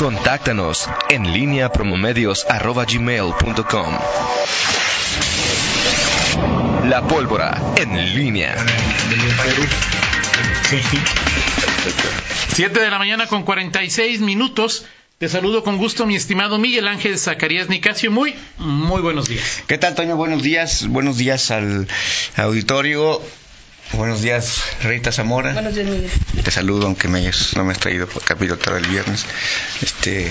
Contáctanos 0.00 0.88
en 1.10 1.30
línea 1.30 1.70
promomedios.com. 1.70 3.98
La 6.88 7.06
pólvora 7.06 7.60
en 7.76 8.14
línea. 8.14 8.56
7 12.48 12.80
de 12.80 12.90
la 12.90 12.98
mañana 12.98 13.26
con 13.26 13.42
46 13.42 14.22
minutos. 14.22 14.86
Te 15.18 15.28
saludo 15.28 15.62
con 15.62 15.76
gusto, 15.76 16.06
mi 16.06 16.16
estimado 16.16 16.56
Miguel 16.56 16.88
Ángel 16.88 17.18
Zacarías 17.18 17.68
Nicasio. 17.68 18.10
Muy, 18.10 18.34
muy 18.56 19.02
buenos 19.02 19.28
días. 19.28 19.62
¿Qué 19.66 19.76
tal, 19.76 19.94
Toño? 19.94 20.16
Buenos 20.16 20.42
días. 20.42 20.88
Buenos 20.88 21.18
días 21.18 21.50
al 21.50 21.86
auditorio. 22.36 23.20
Buenos 23.92 24.22
días, 24.22 24.62
Rita 24.82 25.10
Zamora. 25.10 25.52
Buenos 25.52 25.74
días, 25.74 25.88
Miguel. 25.88 26.10
Te 26.44 26.50
saludo, 26.50 26.86
aunque 26.86 27.08
me 27.08 27.18
hayas, 27.18 27.56
no 27.56 27.64
me 27.64 27.72
has 27.72 27.78
traído 27.80 28.06
por 28.06 28.22
capítulo 28.22 28.58
el 28.76 28.86
viernes. 28.86 29.26
Este... 29.82 30.30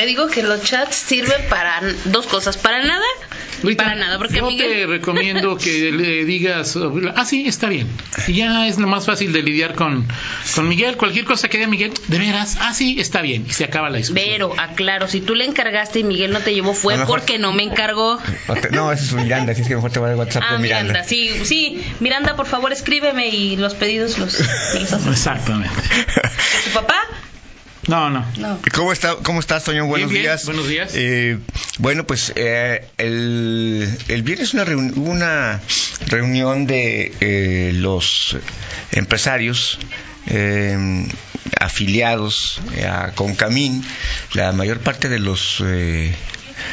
Te 0.00 0.06
digo 0.06 0.28
que 0.28 0.42
los 0.42 0.62
chats 0.62 0.96
sirven 0.96 1.42
para 1.50 1.82
dos 2.06 2.26
cosas. 2.26 2.56
Para 2.56 2.82
nada 2.82 3.04
Rita, 3.62 3.84
para 3.84 3.96
nada, 3.96 4.16
porque 4.16 4.38
yo 4.38 4.46
Miguel... 4.46 4.66
te 4.72 4.86
recomiendo 4.86 5.58
que 5.62 5.92
le 5.92 6.24
digas, 6.24 6.78
ah, 7.14 7.26
sí, 7.26 7.46
está 7.46 7.68
bien. 7.68 7.86
Y 8.26 8.32
ya 8.32 8.66
es 8.66 8.78
lo 8.78 8.86
más 8.86 9.04
fácil 9.04 9.34
de 9.34 9.42
lidiar 9.42 9.74
con, 9.74 10.08
con 10.54 10.68
Miguel. 10.70 10.96
Cualquier 10.96 11.26
cosa 11.26 11.48
que 11.50 11.58
diga 11.58 11.68
Miguel, 11.68 11.92
de 12.08 12.18
veras, 12.18 12.56
ah, 12.60 12.72
sí, 12.72 12.96
está 12.98 13.20
bien. 13.20 13.44
Y 13.46 13.52
se 13.52 13.64
acaba 13.64 13.90
la 13.90 13.98
discusión. 13.98 14.26
Pero, 14.26 14.54
aclaro, 14.58 15.06
si 15.06 15.20
tú 15.20 15.34
le 15.34 15.44
encargaste 15.44 15.98
y 15.98 16.04
Miguel 16.04 16.30
no 16.32 16.40
te 16.40 16.54
llevó, 16.54 16.72
fue 16.72 16.96
mejor- 16.96 17.18
porque 17.18 17.38
no 17.38 17.52
me 17.52 17.62
encargó. 17.64 18.18
No, 18.70 18.90
ese 18.92 19.04
es 19.04 19.12
Miranda, 19.12 19.52
así 19.52 19.60
es 19.60 19.68
que 19.68 19.74
mejor 19.74 19.90
te 19.92 19.98
voy 19.98 20.06
a 20.06 20.10
dar 20.12 20.18
WhatsApp 20.20 20.44
Ah, 20.48 20.52
de 20.54 20.58
Miranda. 20.60 20.84
Miranda, 20.94 21.06
sí, 21.06 21.30
sí. 21.44 21.84
Miranda, 22.00 22.36
por 22.36 22.46
favor, 22.46 22.72
escríbeme 22.72 23.28
y 23.28 23.56
los 23.58 23.74
pedidos 23.74 24.16
los, 24.16 24.40
me 24.74 24.80
los. 24.80 25.06
Exactamente. 25.06 25.74
¿Tu 26.64 26.70
papá? 26.72 26.96
No, 27.88 28.10
no. 28.10 28.24
No. 28.36 28.58
¿Cómo, 28.74 28.92
está, 28.92 29.16
¿Cómo 29.22 29.40
estás, 29.40 29.64
Toño? 29.64 29.86
Buenos 29.86 30.10
bien, 30.10 30.22
días. 30.24 30.44
buenos 30.44 30.68
días. 30.68 30.92
Eh, 30.94 31.38
bueno, 31.78 32.06
pues 32.06 32.32
eh, 32.36 32.86
el, 32.98 33.88
el 34.08 34.22
viernes 34.22 34.52
una 34.54 34.64
reuni- 34.64 34.92
hubo 34.96 35.10
una 35.10 35.60
reunión 36.06 36.66
de 36.66 37.12
eh, 37.20 37.72
los 37.74 38.36
empresarios 38.92 39.78
eh, 40.26 41.06
afiliados 41.58 42.60
a 42.86 43.12
Concamín. 43.14 43.84
La 44.34 44.52
mayor 44.52 44.80
parte 44.80 45.08
de 45.08 45.18
los... 45.18 45.62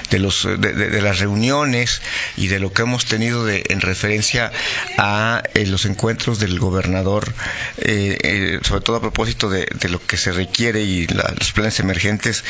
de, 0.09 0.19
los, 0.19 0.43
de, 0.43 0.57
de- 0.73 0.89
de 0.89 1.02
las 1.02 1.19
reuniones 1.19 2.02
y 2.35 2.47
de 2.47 2.59
lo 2.59 2.71
que 2.73 2.81
hemos 2.83 3.05
tenido 3.05 3.45
de, 3.45 3.63
en 3.69 3.81
referencia 3.81 4.52
a 4.97 5.44
eh, 5.53 5.66
los 5.66 5.85
encuentros 5.85 6.39
del 6.39 6.59
gobernador, 6.59 7.33
eh, 7.77 8.17
eh, 8.23 8.59
sobre 8.63 8.81
todo 8.81 8.97
a 8.97 9.02
propósito 9.02 9.49
de, 9.49 9.67
de 9.79 9.89
lo 9.89 10.05
que 10.05 10.17
se 10.17 10.31
requiere 10.31 10.81
y 10.83 11.07
la- 11.07 11.33
los 11.38 11.52
planes 11.52 11.79
emergentes 11.79 12.44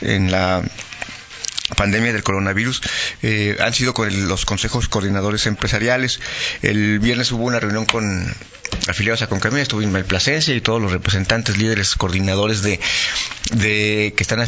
en 0.00 0.30
la 0.30 0.62
pandemia 1.76 2.12
del 2.12 2.22
coronavirus 2.22 2.82
eh, 3.22 3.56
han 3.60 3.72
sido 3.72 3.94
con 3.94 4.08
el- 4.08 4.28
los 4.28 4.44
consejos 4.44 4.88
coordinadores 4.88 5.46
empresariales. 5.46 6.20
El 6.62 6.98
viernes 6.98 7.32
hubo 7.32 7.44
una 7.44 7.60
reunión 7.60 7.86
con 7.86 8.32
afiliados 8.88 9.22
a 9.22 9.28
Concamina, 9.28 9.62
estuvo 9.62 9.80
Ismael 9.82 10.04
Plasencia 10.04 10.54
y 10.54 10.60
todos 10.60 10.80
los 10.82 10.92
representantes, 10.92 11.56
líderes, 11.56 11.94
coordinadores 11.94 12.62
de, 12.62 12.80
de 13.52 14.12
que 14.16 14.22
están 14.22 14.40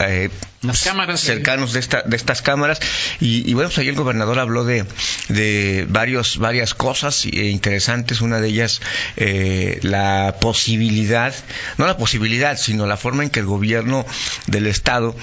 eh, 0.00 0.30
Las 0.62 0.82
cámaras, 0.84 1.20
cercanos 1.20 1.72
de 1.72 1.80
esta 1.80 2.02
de 2.02 2.16
estas 2.16 2.42
cámaras. 2.42 2.78
Y, 3.20 3.48
y 3.50 3.54
bueno 3.54 3.68
pues 3.70 3.78
ahí 3.78 3.88
el 3.88 3.94
gobernador 3.96 4.38
habló 4.38 4.64
de, 4.64 4.84
de 5.28 5.86
varios 5.88 6.36
varias 6.38 6.74
cosas 6.74 7.24
eh, 7.26 7.46
interesantes. 7.46 8.20
Una 8.20 8.40
de 8.40 8.48
ellas 8.48 8.80
eh, 9.16 9.78
la 9.82 10.36
posibilidad 10.40 11.34
no 11.78 11.86
la 11.86 11.96
posibilidad 11.96 12.56
sino 12.58 12.86
la 12.86 12.96
forma 12.96 13.22
en 13.24 13.30
que 13.30 13.40
el 13.40 13.46
gobierno 13.46 14.04
del 14.46 14.66
estado 14.66 15.16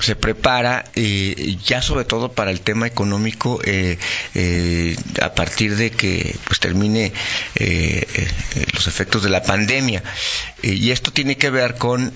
se 0.00 0.16
prepara 0.16 0.84
eh, 0.94 1.56
ya 1.64 1.82
sobre 1.82 2.04
todo 2.04 2.32
para 2.32 2.50
el 2.50 2.60
tema 2.60 2.86
económico 2.86 3.60
eh, 3.64 3.98
eh, 4.34 4.96
a 5.22 5.34
partir 5.34 5.76
de 5.76 5.90
que 5.90 6.34
pues 6.44 6.58
termine 6.60 7.12
eh, 7.54 8.06
los 8.72 8.86
efectos 8.86 9.22
de 9.22 9.30
la 9.30 9.42
pandemia. 9.42 10.02
Y 10.62 10.90
esto 10.90 11.12
tiene 11.12 11.36
que 11.36 11.50
ver 11.50 11.76
con 11.76 12.12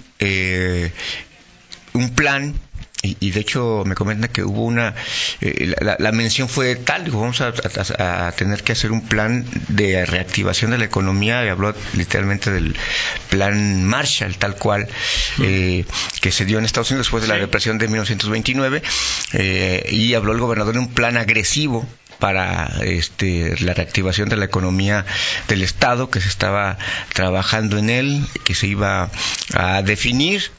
un 1.95 2.11
plan 2.15 2.55
y, 3.05 3.17
y 3.21 3.31
de 3.31 3.41
hecho 3.41 3.85
me 3.87 3.95
comentan 3.95 4.31
que 4.31 4.43
hubo 4.43 4.65
una 4.65 4.95
eh, 5.41 5.75
la, 5.81 5.97
la 5.99 6.13
mención 6.13 6.49
fue 6.49 6.75
tal 6.77 7.11
vamos 7.11 7.41
a, 7.41 7.53
a- 7.99 8.27
a 8.29 8.33
tener 8.33 8.63
que 8.65 8.73
hacer 8.73 8.91
un 8.93 9.03
plan 9.03 9.45
de 9.69 10.05
reactivación 10.07 10.71
de 10.71 10.79
la 10.79 10.85
economía 10.87 11.45
y 11.45 11.49
habló 11.49 11.75
literalmente 11.95 12.51
del 12.51 12.75
plan 13.31 13.85
Marshall 13.85 14.37
tal 14.39 14.57
cual 14.57 14.89
eh, 15.43 15.85
que 16.21 16.33
se 16.33 16.45
dio 16.45 16.59
en 16.59 16.65
Estados 16.65 16.91
Unidos 16.91 17.07
después 17.07 17.23
de 17.23 17.29
la 17.29 17.37
represión 17.37 17.79
de 17.79 17.87
1929 17.89 18.83
eh, 19.35 19.89
y 19.91 20.15
habló 20.15 20.33
el 20.33 20.39
gobernador 20.41 20.73
de 20.75 20.81
un 20.81 20.89
plan 20.89 21.17
agresivo 21.17 21.87
para 22.19 22.71
este, 22.83 23.55
la 23.61 23.75
reactivación 23.75 24.29
de 24.29 24.37
la 24.37 24.45
economía 24.47 25.05
del 25.49 25.63
Estado, 25.63 26.09
que 26.11 26.21
se 26.21 26.29
estaba 26.29 26.79
trabajando 27.13 27.77
en 27.77 27.91
él, 27.91 28.25
que 28.45 28.55
se 28.55 28.69
iba 28.69 29.11
a 29.53 29.83
definir 29.83 30.51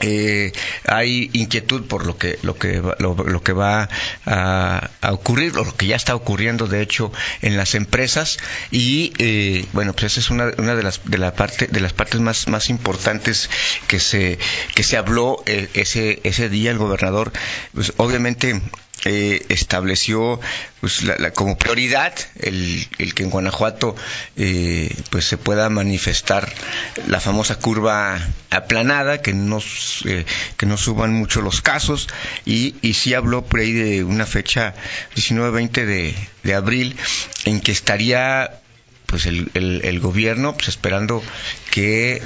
eh, 0.00 0.52
hay 0.86 1.30
inquietud 1.32 1.86
por 1.86 2.06
lo 2.06 2.16
que 2.16 2.38
lo 2.42 2.56
que 2.56 2.82
lo, 2.98 3.14
lo 3.14 3.42
que 3.42 3.52
va 3.52 3.88
a, 4.26 4.90
a 5.00 5.12
ocurrir 5.12 5.56
o 5.58 5.64
lo 5.64 5.76
que 5.76 5.86
ya 5.86 5.96
está 5.96 6.14
ocurriendo 6.14 6.66
de 6.66 6.82
hecho 6.82 7.12
en 7.42 7.56
las 7.56 7.74
empresas. 7.74 8.38
Y 8.70 9.12
eh, 9.18 9.66
bueno 9.72 9.92
pues 9.92 10.12
esa 10.12 10.20
es 10.20 10.30
una, 10.30 10.52
una 10.58 10.74
de 10.74 10.82
las 10.82 11.00
de 11.04 11.18
la 11.18 11.34
parte 11.34 11.66
de 11.66 11.80
las 11.80 11.92
partes 11.92 12.20
más 12.20 12.48
más 12.48 12.70
importantes 12.70 13.50
que 13.86 14.00
se 14.00 14.38
que 14.74 14.82
se 14.82 14.96
habló 14.96 15.42
eh, 15.46 15.68
ese 15.74 16.20
ese 16.24 16.48
día. 16.48 16.70
El 16.70 16.78
gobernador 16.78 17.32
pues 17.74 17.92
obviamente 17.96 18.60
eh, 19.04 19.44
estableció 19.48 20.40
pues, 20.80 21.02
la- 21.02 21.16
la- 21.18 21.30
como 21.32 21.56
prioridad 21.56 22.12
el, 22.38 22.86
que 23.14 23.22
en 23.22 23.30
Guanajuato 23.30 23.96
eh, 24.36 24.94
pues 25.10 25.24
se 25.24 25.38
pueda 25.38 25.68
manifestar 25.70 26.52
la 27.06 27.20
famosa 27.20 27.56
curva 27.58 28.18
aplanada 28.50 29.22
que 29.22 29.32
no 29.32 29.60
eh, 30.04 30.24
que 30.56 30.66
no 30.66 30.76
suban 30.76 31.12
mucho 31.14 31.40
los 31.40 31.60
casos. 31.62 32.08
Y, 32.44 32.74
y 32.82 32.94
sí 32.94 33.14
habló 33.14 33.44
por 33.44 33.60
ahí 33.60 33.72
de 33.72 34.04
una 34.04 34.26
fecha 34.26 34.74
19-20 35.16 35.70
de, 35.86 36.14
de 36.42 36.54
abril 36.54 36.96
en 37.44 37.60
que 37.60 37.72
estaría 37.72 38.50
pues 39.06 39.26
el, 39.26 39.50
el, 39.54 39.80
el 39.84 39.98
gobierno 40.00 40.54
pues 40.54 40.68
esperando 40.68 41.22
que 41.70 42.22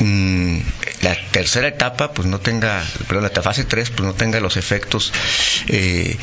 mm, 0.00 0.58
la 1.02 1.16
tercera 1.30 1.68
etapa 1.68 2.12
pues 2.12 2.26
no 2.26 2.40
tenga, 2.40 2.82
perdón, 3.08 3.30
la 3.34 3.42
fase 3.42 3.64
3 3.64 3.90
pues 3.90 4.06
no 4.06 4.14
tenga 4.14 4.40
los 4.40 4.56
efectos 4.56 5.12
eh, 5.68 6.16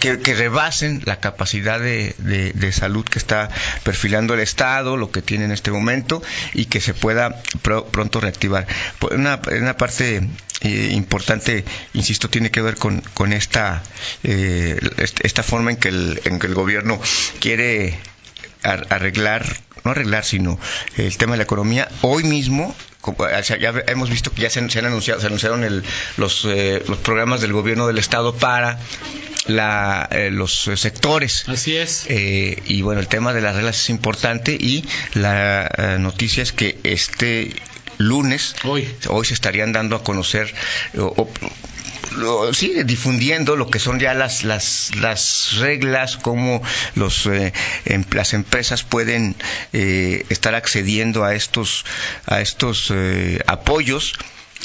que, 0.00 0.18
que 0.20 0.34
rebasen 0.34 1.02
la 1.04 1.20
capacidad 1.20 1.80
de, 1.80 2.14
de- 2.18 2.72
salud 2.72 3.04
que 3.04 3.18
está 3.18 3.50
perfilando 3.84 4.32
el 4.34 4.40
Estado, 4.40 4.96
lo 4.96 5.10
que 5.10 5.20
tiene 5.22 5.44
en 5.44 5.52
este 5.52 5.70
momento 5.70 6.22
y 6.54 6.64
que 6.66 6.80
se 6.80 6.94
pueda 6.94 7.42
pro- 7.60 7.86
pronto 7.86 8.18
reactivar. 8.20 8.66
Una, 9.10 9.40
una 9.60 9.76
parte 9.76 10.22
eh, 10.62 10.88
importante, 10.92 11.64
insisto, 11.92 12.30
tiene 12.30 12.50
que 12.50 12.62
ver 12.62 12.76
con, 12.76 13.00
con 13.14 13.32
esta, 13.34 13.82
eh, 14.24 14.78
est- 14.96 15.20
esta 15.24 15.42
forma 15.42 15.70
en 15.70 15.76
que 15.76 15.88
el, 15.88 16.20
en 16.24 16.38
que 16.38 16.46
el 16.46 16.54
gobierno 16.54 16.98
quiere 17.40 17.98
ar- 18.62 18.86
arreglar, 18.90 19.44
no 19.84 19.90
arreglar, 19.90 20.24
sino 20.24 20.58
el 20.96 21.16
tema 21.16 21.32
de 21.32 21.38
la 21.38 21.44
economía. 21.44 21.88
Hoy 22.02 22.24
mismo, 22.24 22.74
ya 23.60 23.72
hemos 23.88 24.10
visto 24.10 24.30
que 24.32 24.42
ya 24.42 24.50
se, 24.50 24.60
han- 24.60 24.70
se 24.70 24.78
han 24.78 24.86
anunciado, 24.86 25.20
se 25.20 25.26
anunciaron 25.26 25.64
el- 25.64 25.82
los, 26.16 26.44
eh, 26.44 26.82
los 26.88 26.98
programas 26.98 27.40
del 27.40 27.52
gobierno 27.52 27.86
del 27.86 27.98
Estado 27.98 28.34
para 28.36 28.78
la, 29.46 30.08
eh, 30.12 30.30
los 30.30 30.70
sectores. 30.76 31.44
Así 31.48 31.76
es. 31.76 32.04
Eh, 32.08 32.62
y 32.66 32.82
bueno, 32.82 33.00
el 33.00 33.08
tema 33.08 33.32
de 33.32 33.40
las 33.40 33.56
reglas 33.56 33.76
es 33.80 33.90
importante 33.90 34.52
y 34.52 34.84
la 35.14 35.68
eh, 35.76 35.96
noticia 35.98 36.42
es 36.42 36.52
que 36.52 36.78
este 36.84 37.52
lunes, 37.98 38.54
Hoy. 38.64 38.88
hoy 39.08 39.24
se 39.26 39.34
estarían 39.34 39.72
dando 39.72 39.96
a 39.96 40.02
conocer 40.04 40.52
o- 40.96 41.02
o- 41.16 41.30
lo- 42.16 42.52
sí, 42.54 42.82
difundiendo 42.84 43.56
lo 43.56 43.68
que 43.70 43.78
son 43.78 43.98
ya 44.00 44.14
las 44.14 44.44
las, 44.44 44.90
las 44.96 45.54
reglas, 45.58 46.16
cómo 46.16 46.62
los 46.94 47.26
eh, 47.26 47.52
em- 47.84 48.04
las 48.12 48.32
empresas 48.34 48.82
pueden 48.82 49.34
eh, 49.72 50.24
estar 50.28 50.54
accediendo 50.54 51.24
a 51.24 51.34
estos 51.34 51.84
a 52.26 52.40
estos 52.40 52.90
eh, 52.94 53.40
apoyos. 53.46 54.14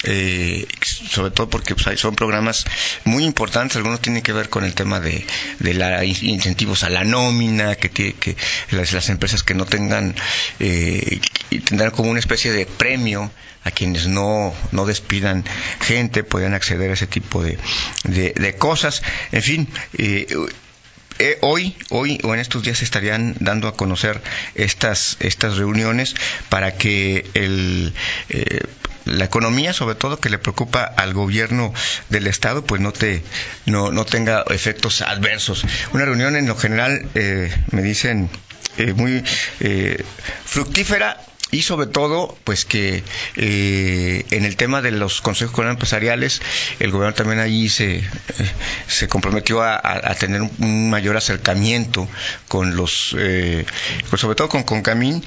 Eh, 0.04 0.68
sobre 0.82 1.32
todo 1.32 1.50
porque 1.50 1.74
pues, 1.76 1.88
hay- 1.88 1.98
son 1.98 2.16
programas 2.16 2.66
muy 3.06 3.24
importantes, 3.26 3.78
algunos 3.78 4.02
tienen 4.02 4.22
que 4.22 4.34
ver 4.34 4.50
con 4.50 4.64
el 4.64 4.74
tema 4.74 5.00
de, 5.00 5.26
de 5.60 5.74
la 5.74 6.04
in- 6.06 6.16
incentivos 6.30 6.84
a 6.84 6.90
la 6.90 7.04
nómina, 7.04 7.76
que, 7.76 7.92
tie- 7.92 8.14
que 8.16 8.36
las, 8.72 8.94
las 8.94 9.10
empresas 9.10 9.44
que 9.44 9.54
no 9.54 9.66
tengan, 9.66 10.16
eh, 10.60 11.20
tendrán 11.66 11.92
como 11.92 12.10
una 12.12 12.20
especie 12.20 12.52
de 12.52 12.66
premio 12.66 13.32
a 13.64 13.72
quienes 13.72 14.08
no, 14.08 14.54
no 14.72 14.86
despidan 14.86 15.44
gente, 15.82 16.24
pueden 16.24 16.54
acceder 16.54 16.90
a 16.92 16.94
ese 16.94 17.08
tipo 17.08 17.44
de, 17.44 17.58
de, 18.04 18.34
de 18.34 18.56
cosas. 18.56 19.02
En 19.32 19.42
fin, 19.42 19.68
eh, 19.98 20.26
eh, 21.20 21.38
hoy, 21.42 21.76
hoy 21.90 22.20
o 22.24 22.34
en 22.34 22.40
estos 22.40 22.62
días 22.64 22.78
se 22.78 22.86
estarían 22.86 23.36
dando 23.40 23.68
a 23.68 23.76
conocer 23.76 24.22
estas, 24.56 25.18
estas 25.20 25.58
reuniones 25.58 26.16
para 26.50 26.76
que 26.78 27.26
el, 27.34 27.94
eh, 28.30 28.62
la 29.08 29.26
economía, 29.26 29.74
sobre 29.74 29.96
todo 29.96 30.20
que 30.20 30.30
le 30.30 30.38
preocupa 30.38 30.84
al 30.84 31.14
gobierno 31.14 31.74
del 32.10 32.28
estado, 32.28 32.64
pues 32.66 32.82
no 32.82 32.92
te 32.92 33.24
no, 33.66 33.92
no 33.92 34.06
tenga 34.06 34.44
efectos 34.50 35.02
adversos. 35.02 35.66
Una 35.94 36.06
reunión 36.06 36.36
en 36.36 36.48
lo 36.48 36.56
general 36.56 37.08
eh, 37.16 37.54
me 37.72 37.82
dicen 37.82 38.30
eh, 38.78 38.94
muy 38.94 39.24
eh, 39.60 40.04
fructífera 40.46 41.18
y 41.52 41.62
sobre 41.62 41.88
todo 41.88 42.38
pues 42.44 42.66
que 42.66 43.04
eh, 43.36 44.26
en 44.32 44.46
el 44.46 44.56
tema 44.58 44.82
de 44.82 44.92
los 44.92 45.22
consejos 45.22 45.66
empresariales 45.66 46.42
el 46.80 46.92
gobierno 46.92 47.14
también 47.16 47.40
allí 47.40 47.70
se, 47.70 47.98
eh, 47.98 48.04
se 48.88 49.08
comprometió 49.08 49.62
a, 49.64 49.80
tener 50.20 50.42
un, 50.42 50.52
un 50.60 50.90
mayor 50.90 51.16
acercamiento 51.16 52.08
con 52.48 52.76
los 52.76 53.16
eh, 53.18 53.66
pues, 54.10 54.22
sobre 54.22 54.36
todo 54.36 54.50
con 54.50 54.64
Concamín 54.64 55.24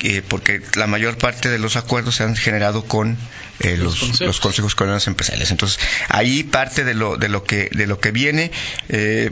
eh, 0.00 0.22
porque 0.26 0.60
la 0.76 0.86
mayor 0.86 1.18
parte 1.18 1.48
de 1.50 1.58
los 1.58 1.76
acuerdos 1.76 2.16
se 2.16 2.22
han 2.24 2.36
generado 2.36 2.84
con 2.84 3.16
eh, 3.60 3.76
Los 3.76 3.78
los, 3.78 3.98
consejos. 4.00 4.26
los 4.26 4.40
consejos 4.40 4.74
comunales 4.74 5.06
empresariales 5.06 5.50
entonces 5.50 5.78
ahí 6.08 6.42
parte 6.44 6.84
de 6.84 6.94
lo 6.94 7.16
de 7.16 7.28
lo 7.28 7.44
que 7.44 7.68
de 7.72 7.86
lo 7.86 7.98
que 8.00 8.10
viene 8.12 8.50
eh, 8.88 9.30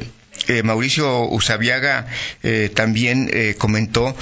eh, 0.48 0.62
Mauricio 0.62 1.22
Usabiaga 1.22 2.06
eh, 2.42 2.70
también 2.74 3.30
eh, 3.32 3.54
comentó 3.58 4.16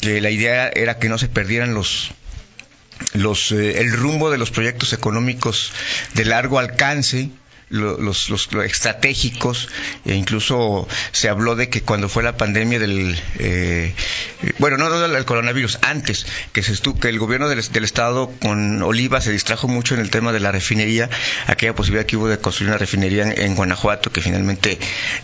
que 0.00 0.20
la 0.20 0.30
idea 0.30 0.68
era 0.68 0.98
que 0.98 1.08
no 1.08 1.18
se 1.18 1.28
perdieran 1.28 1.74
los 1.74 2.10
los 3.14 3.50
eh, 3.52 3.80
el 3.80 3.92
rumbo 3.92 4.30
de 4.30 4.38
los 4.38 4.50
proyectos 4.50 4.92
económicos 4.92 5.72
de 6.14 6.24
largo 6.24 6.58
alcance 6.58 7.30
lo- 7.70 7.98
los, 7.98 8.28
los, 8.30 8.52
los 8.52 8.64
estratégicos 8.64 9.68
e 10.04 10.14
incluso 10.14 10.86
se 11.12 11.28
habló 11.28 11.56
de 11.56 11.68
que 11.68 11.82
cuando 11.82 12.08
fue 12.08 12.22
la 12.22 12.36
pandemia 12.36 12.78
del 12.78 13.18
eh, 13.38 13.94
bueno 14.58 14.76
no, 14.76 14.88
no 14.90 15.00
del 15.00 15.24
coronavirus 15.24 15.78
antes 15.82 16.26
que 16.52 16.62
se 16.62 16.72
estu- 16.72 16.98
que 16.98 17.08
el 17.08 17.18
gobierno 17.18 17.48
del, 17.48 17.62
del 17.72 17.84
estado 17.84 18.30
con 18.40 18.82
Oliva 18.82 19.20
se 19.20 19.32
distrajo 19.32 19.66
mucho 19.68 19.94
en 19.94 20.00
el 20.00 20.10
tema 20.10 20.32
de 20.32 20.40
la 20.40 20.52
refinería 20.52 21.08
aquella 21.46 21.74
posibilidad 21.74 22.06
que 22.06 22.16
hubo 22.16 22.28
de 22.28 22.38
construir 22.38 22.68
una 22.70 22.78
refinería 22.78 23.22
en, 23.24 23.40
en 23.40 23.54
Guanajuato 23.54 24.12
que 24.12 24.20
finalmente 24.20 24.78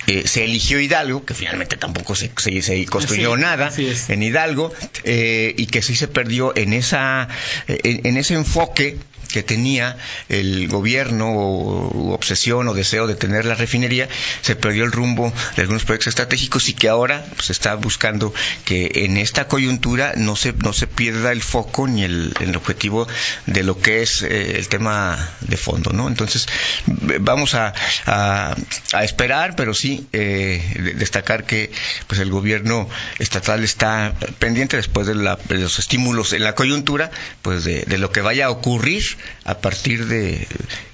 eh, 0.07 0.27
se 0.27 0.45
eligió 0.45 0.81
Hidalgo 0.81 1.25
que 1.25 1.35
finalmente 1.35 1.77
tampoco 1.77 2.15
se, 2.15 2.31
se, 2.37 2.63
se 2.63 2.85
construyó 2.87 3.35
Sí, 3.37 3.41
nada 3.43 3.71
en 4.09 4.23
Hidalgo 4.23 4.73
eh, 5.05 5.55
y 5.57 5.67
que 5.67 5.83
sí 5.83 5.95
se 5.95 6.09
perdió 6.09 6.57
en 6.57 6.73
esa 6.73 7.29
en, 7.69 8.07
en 8.07 8.17
ese 8.17 8.35
enfoque 8.35 8.99
que 9.33 9.43
tenía 9.45 9.97
el 10.29 10.67
gobierno 10.67 11.31
o 11.33 11.91
u 12.11 12.13
obsesión 12.31 12.69
o 12.69 12.75
deseo 12.75 13.07
de 13.09 13.15
tener 13.17 13.45
la 13.45 13.55
refinería, 13.57 14.09
se 14.43 14.55
perdió 14.55 14.85
el 14.85 14.93
rumbo 14.93 15.33
de 15.57 15.63
algunos 15.63 15.85
proyectos 15.85 16.09
estratégicos 16.09 16.69
y 16.69 16.75
que 16.75 16.89
ahora 16.89 17.25
se 17.25 17.35
pues, 17.35 17.51
está 17.51 17.75
buscando 17.75 18.33
que 18.65 18.91
en 19.07 19.17
esta 19.17 19.49
coyuntura 19.49 20.13
no 20.17 20.37
se 20.37 20.53
no 20.53 20.73
se 20.73 20.87
pierda 20.87 21.33
el 21.33 21.43
foco 21.43 21.89
ni 21.89 22.05
el, 22.05 22.33
el 22.41 22.55
objetivo 22.55 23.09
de 23.47 23.63
lo 23.65 23.81
que 23.81 24.03
es 24.03 24.23
eh, 24.23 24.57
el 24.59 24.69
tema 24.69 25.19
de 25.41 25.57
fondo, 25.57 25.93
¿no? 25.93 26.07
Entonces 26.09 26.47
vamos 26.87 27.55
a, 27.55 27.75
a, 28.07 28.55
esperar, 29.03 29.57
pero 29.57 29.75
sí 29.75 30.07
eh, 30.13 30.63
de- 30.79 30.95
destacar 30.95 31.45
que 31.45 31.71
pues 32.07 32.21
el 32.21 32.31
gobierno 32.31 32.89
estatal 33.19 33.65
está 33.65 34.15
pendiente 34.39 34.77
después 34.77 35.07
de, 35.07 35.15
la- 35.17 35.39
de 35.49 35.57
los 35.59 35.79
estímulos 35.81 36.33
en 36.33 36.45
la 36.45 36.55
coyuntura, 36.55 37.11
pues 37.43 37.65
de, 37.65 37.83
de 37.87 37.99
lo 37.99 38.13
que 38.13 38.21
vaya 38.21 38.47
a 38.47 38.51
ocurrir 38.51 39.05
a 39.45 39.59
partir 39.59 40.07
de 40.07 40.47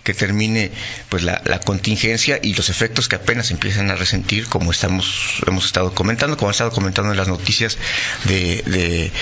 que 0.03 0.15
termine 0.15 0.71
pues 1.09 1.25
la, 1.27 1.43
la 1.45 1.59
contingencia 1.61 2.39
y 2.43 2.55
los 2.55 2.69
efectos 2.71 3.09
que 3.09 3.17
apenas 3.17 3.51
empiezan 3.51 3.91
a 3.91 3.97
resentir, 3.97 4.47
como 4.47 4.71
estamos 4.71 5.43
hemos 5.47 5.67
estado 5.67 5.93
comentando, 5.95 6.37
como 6.37 6.49
han 6.49 6.53
estado 6.53 6.71
comentando 6.71 7.11
en 7.13 7.19
las 7.19 7.29
noticias 7.29 7.77
de, 8.25 8.63
de 8.63 9.13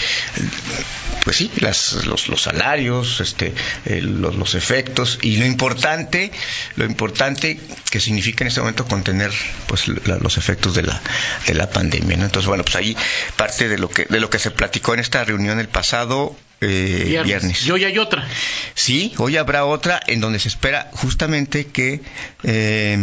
pues 1.24 1.36
sí, 1.36 1.50
las, 1.56 2.04
los, 2.06 2.28
los 2.28 2.42
salarios, 2.42 3.20
este, 3.20 3.54
eh, 3.86 4.00
los, 4.02 4.34
los 4.36 4.54
efectos 4.54 5.18
y 5.22 5.38
lo 5.38 5.46
importante, 5.46 6.30
lo 6.76 6.84
importante 6.84 7.58
que 7.90 7.98
significa 8.00 8.44
en 8.44 8.48
este 8.48 8.60
momento 8.60 8.84
contener 8.86 9.32
pues 9.66 9.88
la- 9.88 10.18
los 10.18 10.36
efectos 10.36 10.74
de 10.74 10.82
la, 10.82 11.00
de 11.46 11.54
la 11.54 11.70
pandemia, 11.70 12.16
¿no? 12.18 12.24
Entonces 12.24 12.46
bueno, 12.48 12.62
pues 12.64 12.76
ahí 12.76 12.96
parte 13.36 13.68
de 13.68 13.78
lo 13.78 13.88
que 13.88 14.04
de 14.04 14.20
lo 14.20 14.28
que 14.28 14.38
se 14.38 14.50
platicó 14.50 14.92
en 14.94 15.00
esta 15.00 15.24
reunión 15.24 15.58
el 15.60 15.68
pasado 15.68 16.36
eh, 16.64 17.05
Viernes. 17.05 17.26
viernes. 17.26 17.66
Y 17.66 17.70
hoy 17.70 17.84
hay 17.84 17.99
otra. 17.99 18.26
Sí, 18.75 19.12
hoy 19.19 19.37
habrá 19.37 19.64
otra 19.64 20.00
en 20.06 20.20
donde 20.20 20.38
se 20.38 20.49
espera 20.49 20.90
justamente 20.93 21.66
que 21.66 22.00
eh, 22.43 22.99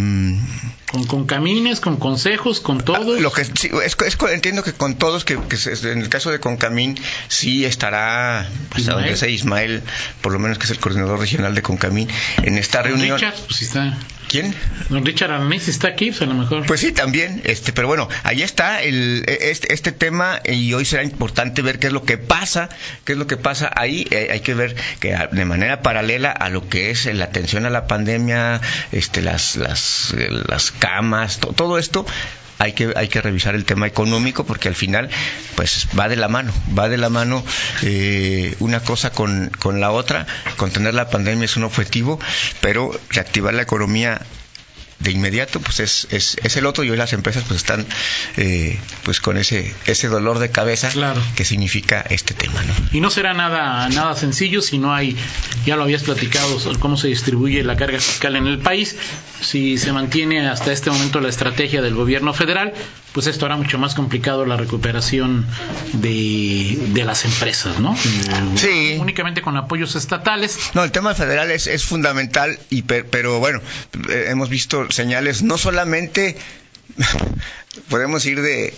Con, 0.92 1.06
con 1.06 1.26
camines, 1.26 1.80
con 1.80 1.98
consejos, 1.98 2.60
con 2.60 2.80
todo. 2.80 3.20
lo 3.20 3.32
que 3.32 3.46
sí, 3.46 3.70
es, 3.86 3.96
es- 4.06 4.18
entiendo 4.32 4.64
que 4.64 4.74
con 4.74 4.96
todos 4.96 5.24
que, 5.26 5.40
que 5.50 5.58
se- 5.58 5.72
en 5.92 6.00
el 6.02 6.10
caso 6.10 6.32
de 6.32 6.40
Concamín 6.40 7.00
sí 7.30 7.64
estará 7.66 8.48
pues, 8.70 8.82
Ismael. 8.84 9.00
donde 9.02 9.18
sea 9.18 9.30
Ismael, 9.30 9.84
por 10.22 10.34
lo 10.34 10.40
menos 10.40 10.58
que 10.58 10.66
es 10.66 10.72
el 10.72 10.80
coordinador 10.80 11.20
regional 11.20 11.56
de 11.56 11.62
Concamín 11.62 12.08
en 12.44 12.58
esta 12.58 12.82
reunión. 12.82 13.18
Richard, 13.18 13.36
pues 13.48 13.62
está. 13.62 13.98
¿Quién? 14.32 14.56
Don 14.88 15.06
Richard 15.06 15.30
Arnés 15.32 15.68
está 15.68 15.90
aquí, 15.90 16.12
pues 16.12 16.22
a 16.22 16.26
lo 16.26 16.36
mejor. 16.36 16.66
Pues 16.66 16.80
sí, 16.80 16.94
también, 16.94 17.42
este, 17.44 17.74
pero 17.74 17.88
bueno, 17.90 18.08
ahí 18.24 18.44
está 18.44 18.82
el, 18.82 19.26
este, 19.28 19.74
este 19.74 19.92
tema 19.92 20.40
y 20.46 20.72
hoy 20.74 20.86
será 20.86 21.04
importante 21.04 21.62
ver 21.62 21.80
qué 21.80 21.88
es 21.88 21.94
lo 21.94 22.06
que 22.06 22.18
pasa, 22.18 22.70
qué 23.04 23.12
es 23.12 23.18
lo 23.18 23.28
que 23.28 23.36
pasa 23.36 23.70
ahí. 23.76 24.08
Eh, 24.10 24.30
hay 24.32 24.40
que 24.40 24.54
ver 24.54 24.74
que 25.02 25.14
a- 25.16 25.28
de 25.28 25.44
manera 25.44 25.82
paralela 25.82 26.32
a 26.32 26.48
lo 26.48 26.70
que 26.70 26.92
es 26.92 27.06
la 27.14 27.26
atención 27.26 27.66
a 27.66 27.70
la 27.70 27.88
pandemia, 27.88 28.62
este, 28.94 29.22
las, 29.22 29.58
las, 29.58 30.14
eh, 30.18 30.30
las 30.48 30.72
camas, 30.72 31.40
to- 31.40 31.52
todo 31.52 31.78
esto. 31.78 32.06
Hay 32.62 32.74
que, 32.74 32.94
hay 32.96 33.08
que 33.08 33.22
revisar 33.22 33.56
el 33.56 33.66
tema 33.66 33.88
económico 33.88 34.44
porque 34.46 34.68
al 34.68 34.76
final 34.76 35.10
pues 35.56 35.88
va 36.00 36.08
de 36.08 36.16
la 36.16 36.28
mano, 36.28 36.54
va 36.78 36.90
de 36.90 36.98
la 37.00 37.10
mano 37.10 37.44
eh, 37.82 38.56
una 38.60 38.82
cosa 38.82 39.10
con, 39.10 39.50
con 39.58 39.80
la 39.80 39.90
otra, 39.90 40.28
contener 40.58 40.94
la 40.94 41.10
pandemia 41.10 41.46
es 41.46 41.58
un 41.58 41.64
objetivo, 41.64 42.20
pero 42.62 42.92
reactivar 43.10 43.56
la 43.56 43.64
economía 43.64 44.22
de 45.04 45.12
inmediato 45.12 45.60
pues 45.60 45.80
es, 45.80 46.08
es, 46.12 46.38
es 46.44 46.58
el 46.58 46.66
otro 46.66 46.84
y 46.84 46.90
hoy 46.90 46.98
las 46.98 47.14
empresas 47.14 47.44
pues 47.48 47.58
están 47.62 47.86
eh, 48.38 48.80
pues 49.04 49.20
con 49.20 49.38
ese 49.38 49.74
ese 49.86 50.08
dolor 50.08 50.40
de 50.40 50.50
cabeza 50.52 50.90
Claro. 50.90 51.22
que 51.36 51.46
significa 51.46 52.02
este 52.10 52.34
tema 52.34 52.62
¿no? 52.64 52.74
Y 52.92 53.02
no 53.02 53.10
será 53.10 53.34
nada, 53.34 53.88
nada 53.90 54.16
sencillo 54.16 54.62
si 54.62 54.78
no 54.78 54.94
hay, 54.94 55.16
ya 55.66 55.76
lo 55.76 55.84
habías 55.84 56.04
platicado, 56.04 56.60
sobre 56.60 56.80
cómo 56.80 56.98
se 56.98 57.08
distribuye 57.08 57.64
la 57.64 57.76
carga 57.76 58.00
fiscal 58.00 58.36
en 58.36 58.48
el 58.48 58.60
país. 58.60 58.96
Si 59.42 59.78
se 59.80 59.92
mantiene 59.92 60.48
hasta 60.48 60.72
este 60.72 60.92
momento 60.92 61.20
la 61.20 61.30
estrategia 61.30 61.82
del 61.82 61.96
gobierno 61.96 62.32
federal, 62.34 62.74
pues 63.14 63.26
esto 63.28 63.46
hará 63.48 63.56
mucho 63.58 63.80
más 63.80 63.96
complicado 63.96 64.46
la 64.46 64.56
recuperación 64.56 65.46
de, 65.94 66.78
de 66.94 67.04
las 67.06 67.26
empresas, 67.26 67.80
¿no? 67.80 67.96
Sí. 68.56 68.98
Únicamente 69.00 69.42
con 69.42 69.58
apoyos 69.58 69.96
estatales. 69.96 70.58
No, 70.74 70.84
el 70.84 70.92
tema 70.92 71.14
federal 71.16 71.50
es, 71.52 71.68
es 71.68 71.84
fundamental, 71.84 72.60
y 72.70 72.84
per- 72.84 73.06
pero 73.08 73.40
bueno, 73.40 73.62
eh, 74.10 74.28
hemos 74.30 74.50
visto 74.50 74.91
señales 74.96 75.42
no 75.44 75.58
solamente, 75.58 76.36
podemos 77.90 78.26
ir 78.26 78.42
de, 78.42 78.74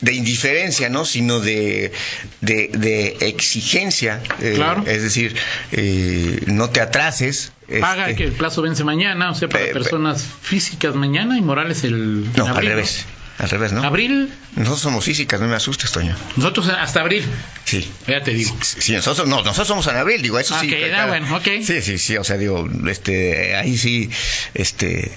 de 0.00 0.12
indiferencia, 0.12 0.88
¿no? 0.88 1.04
Sino 1.04 1.40
de, 1.40 1.92
de, 2.40 2.68
de 2.72 3.16
exigencia. 3.28 4.20
eh, 4.40 4.52
Claro. 4.56 4.84
Es 4.86 5.02
decir, 5.02 5.34
eh, 5.72 6.40
no 6.46 6.70
te 6.70 6.80
atrases. 6.80 7.52
Paga 7.80 8.10
este, 8.10 8.16
que 8.16 8.24
el 8.24 8.32
plazo 8.32 8.62
vence 8.62 8.84
mañana, 8.84 9.30
o 9.30 9.34
sea, 9.34 9.48
para 9.48 9.64
pe- 9.64 9.72
personas 9.72 10.24
físicas 10.42 10.94
mañana 10.94 11.38
y 11.38 11.40
morales 11.42 11.84
el 11.84 12.26
No, 12.36 12.46
al 12.48 12.66
revés. 12.66 13.04
Al 13.38 13.48
revés, 13.50 13.72
¿no? 13.72 13.82
Abril, 13.82 14.32
Nosotros 14.56 14.80
somos 14.82 15.04
físicas, 15.04 15.40
no 15.40 15.48
me 15.48 15.56
asustes, 15.56 15.90
Toño. 15.90 16.14
nosotros 16.36 16.68
hasta 16.68 17.00
abril, 17.00 17.24
Sí. 17.64 17.90
ya 18.06 18.22
te 18.22 18.32
digo. 18.32 18.56
Sí, 18.62 18.92
nosotros, 18.92 19.26
no, 19.26 19.36
nosotros 19.38 19.66
somos 19.68 19.86
en 19.88 19.96
abril, 19.96 20.22
digo, 20.22 20.38
eso 20.38 20.58
sí. 20.60 20.66
Ok, 20.66 20.72
pero 20.78 20.94
ah, 20.94 20.96
cada- 20.98 21.08
bueno, 21.08 21.36
ok. 21.36 21.44
Sí, 21.64 21.82
sí, 21.82 21.98
sí, 21.98 22.16
o 22.18 22.24
sea, 22.24 22.36
digo, 22.36 22.68
este, 22.88 23.56
ahí 23.56 23.76
sí, 23.78 24.10
este, 24.54 25.12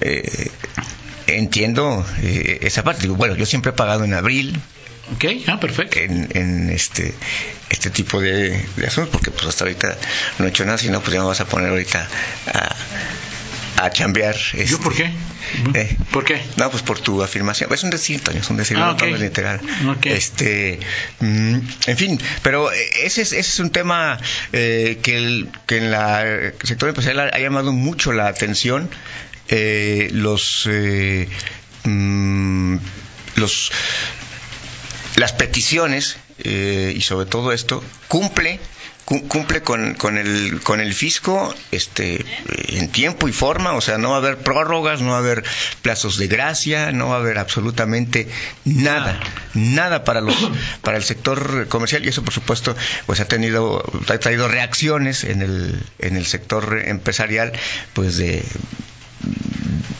eh, 0.00 0.50
entiendo 1.26 2.04
eh, 2.22 2.58
esa 2.62 2.82
parte. 2.82 3.02
Digo, 3.02 3.14
bueno, 3.14 3.36
yo 3.36 3.46
siempre 3.46 3.70
he 3.70 3.74
pagado 3.74 4.04
en 4.04 4.14
abril 4.14 4.58
Ok, 5.14 5.24
ah, 5.48 5.60
perfecto. 5.60 5.98
en, 5.98 6.28
en 6.34 6.70
este, 6.70 7.14
este 7.68 7.90
tipo 7.90 8.20
de, 8.20 8.64
de 8.76 8.86
asuntos, 8.86 9.10
porque 9.12 9.30
pues 9.30 9.44
hasta 9.46 9.64
ahorita 9.64 9.96
no 10.38 10.46
he 10.46 10.48
hecho 10.48 10.64
nada, 10.64 10.78
si 10.78 10.88
no, 10.88 11.00
pues 11.00 11.12
ya 11.12 11.20
me 11.20 11.26
vas 11.26 11.40
a 11.40 11.46
poner 11.46 11.70
ahorita 11.70 12.08
a, 12.52 12.74
a 13.84 13.90
chambear. 13.90 14.36
¿Yo 14.36 14.58
este, 14.62 14.76
por 14.78 14.94
qué? 14.94 15.10
eh, 15.74 15.96
¿Por 16.12 16.24
qué? 16.24 16.40
no, 16.56 16.70
pues 16.70 16.82
por 16.82 16.98
tu 17.00 17.22
afirmación. 17.22 17.72
Es 17.72 17.82
un 17.82 17.90
decir, 17.90 18.20
Toño, 18.22 18.40
es 18.40 18.50
un 18.50 18.56
decir, 18.56 18.76
Ah, 18.76 18.86
no 18.86 18.92
ok. 18.92 18.98
tomes 18.98 19.20
literal. 19.20 19.60
Ok. 19.88 20.06
Este, 20.06 20.78
mm, 21.20 21.58
en 21.86 21.96
fin, 21.96 22.20
pero 22.42 22.72
eh, 22.72 22.78
ese 23.04 23.22
es, 23.22 23.32
ese 23.32 23.40
es 23.40 23.58
un 23.60 23.70
tema 23.70 24.18
eh, 24.52 24.98
que, 25.02 25.16
el, 25.16 25.48
que 25.66 25.78
en 25.78 25.90
la 25.90 26.22
el 26.22 26.54
sector 26.64 26.88
empresarial 26.88 27.30
ha, 27.32 27.38
llamado 27.38 27.72
mucho 27.72 28.12
la 28.12 28.26
atención. 28.28 28.90
Eh, 29.48 30.10
los, 30.12 30.68
eh, 30.70 31.28
mm, 31.84 32.76
los 33.36 33.72
las 35.16 35.32
peticiones 35.32 36.16
eh, 36.38 36.92
y 36.96 37.00
sobre 37.00 37.26
todo 37.26 37.52
esto 37.52 37.82
cumple 38.08 38.60
cumple 39.04 39.62
con, 39.62 39.94
con, 39.94 40.18
el, 40.18 40.60
con 40.62 40.80
el 40.80 40.94
fisco 40.94 41.52
este, 41.72 42.24
en 42.68 42.90
tiempo 42.90 43.28
y 43.28 43.32
forma, 43.32 43.72
o 43.72 43.80
sea, 43.80 43.98
no 43.98 44.10
va 44.10 44.16
a 44.16 44.18
haber 44.18 44.38
prórrogas, 44.38 45.00
no 45.00 45.10
va 45.10 45.16
a 45.16 45.20
haber 45.20 45.42
plazos 45.82 46.16
de 46.16 46.28
gracia, 46.28 46.92
no 46.92 47.08
va 47.08 47.16
a 47.16 47.18
haber 47.18 47.38
absolutamente 47.38 48.28
nada, 48.64 49.18
nada 49.54 50.04
para 50.04 50.20
los 50.20 50.36
para 50.82 50.96
el 50.96 51.02
sector 51.02 51.66
comercial. 51.68 52.04
Y 52.04 52.08
eso 52.08 52.22
por 52.22 52.34
supuesto 52.34 52.76
pues 53.06 53.20
ha 53.20 53.26
tenido 53.26 53.82
ha 54.08 54.18
traído 54.18 54.48
reacciones 54.48 55.24
en 55.24 55.42
el 55.42 55.82
en 55.98 56.16
el 56.16 56.26
sector 56.26 56.82
empresarial 56.84 57.52
pues 57.94 58.16
de 58.16 58.44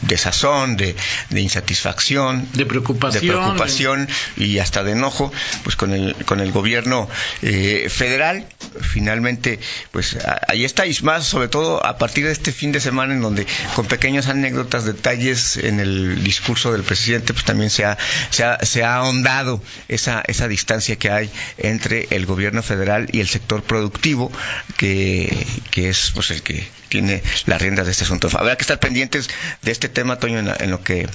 de 0.02 0.16
sazón, 0.16 0.76
de, 0.76 0.94
insatisfacción, 1.30 2.46
de 2.54 2.66
preocupación, 2.66 3.22
de 3.22 3.32
preocupación 3.32 4.08
y 4.36 4.58
hasta 4.58 4.82
de 4.82 4.92
enojo, 4.92 5.32
pues 5.62 5.76
con 5.76 5.92
el 5.92 6.14
con 6.24 6.40
el 6.40 6.52
gobierno 6.52 7.08
eh, 7.42 7.88
federal. 7.90 8.46
Finalmente, 8.80 9.58
pues 9.90 10.16
ahí 10.48 10.64
está 10.64 10.86
y 10.86 10.96
más, 11.02 11.24
sobre 11.24 11.48
todo 11.48 11.84
a 11.84 11.98
partir 11.98 12.26
de 12.26 12.32
este 12.32 12.52
fin 12.52 12.72
de 12.72 12.80
semana 12.80 13.14
en 13.14 13.20
donde 13.20 13.46
con 13.74 13.86
pequeñas 13.86 14.28
anécdotas, 14.28 14.84
detalles 14.84 15.56
en 15.56 15.80
el 15.80 16.22
discurso 16.22 16.72
del 16.72 16.82
presidente, 16.82 17.32
pues 17.32 17.44
también 17.44 17.70
se 17.70 17.84
ha 17.84 17.98
se 18.30 18.44
ha, 18.44 18.58
se 18.64 18.84
ha 18.84 18.96
ahondado 18.96 19.62
esa 19.88 20.22
esa 20.26 20.48
distancia 20.48 20.96
que 20.96 21.10
hay 21.10 21.30
entre 21.58 22.08
el 22.10 22.26
gobierno 22.26 22.62
federal 22.62 23.08
y 23.12 23.20
el 23.20 23.28
sector 23.28 23.62
productivo 23.62 24.30
que, 24.76 25.46
que 25.70 25.88
es 25.88 26.12
pues 26.14 26.30
el 26.30 26.42
que 26.42 26.68
tiene 26.88 27.22
las 27.46 27.62
riendas 27.62 27.86
de 27.86 27.92
este 27.92 28.04
asunto. 28.04 28.28
Habrá 28.36 28.56
que 28.56 28.62
estar 28.62 28.78
pendientes 28.80 29.30
de 29.62 29.69
este 29.72 29.88
tema, 29.88 30.18
Toño, 30.18 30.38
en, 30.38 30.70
lo 30.70 30.82
que 30.82 31.08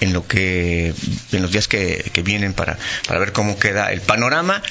en 0.00 0.12
lo 0.12 0.26
que 0.26 0.94
en 1.32 1.42
los 1.42 1.52
días 1.52 1.68
que, 1.68 2.10
vienen 2.24 2.54
para, 2.54 2.78
para 3.06 3.20
ver 3.20 3.32
cómo 3.32 3.58
queda 3.58 3.92
el 3.92 4.00
panorama 4.00 4.62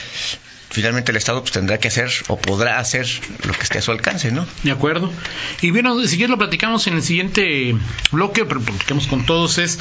finalmente 0.69 1.11
el 1.11 1.17
Estado 1.17 1.41
pues, 1.41 1.51
tendrá 1.51 1.79
que 1.79 1.87
hacer 1.87 2.11
o 2.27 2.37
podrá 2.37 2.79
hacer 2.79 3.07
lo 3.45 3.53
que 3.53 3.63
esté 3.63 3.79
a 3.79 3.81
su 3.81 3.91
alcance, 3.91 4.31
¿no? 4.31 4.45
De 4.63 4.71
acuerdo. 4.71 5.11
Y 5.61 5.71
bueno, 5.71 5.99
si 6.01 6.17
quieres 6.17 6.29
lo 6.29 6.37
platicamos 6.37 6.87
en 6.87 6.95
el 6.95 7.03
siguiente 7.03 7.75
bloque, 8.11 8.45
pero 8.45 8.61
platicamos 8.61 9.07
con 9.07 9.25
todos, 9.25 9.57
es, 9.57 9.79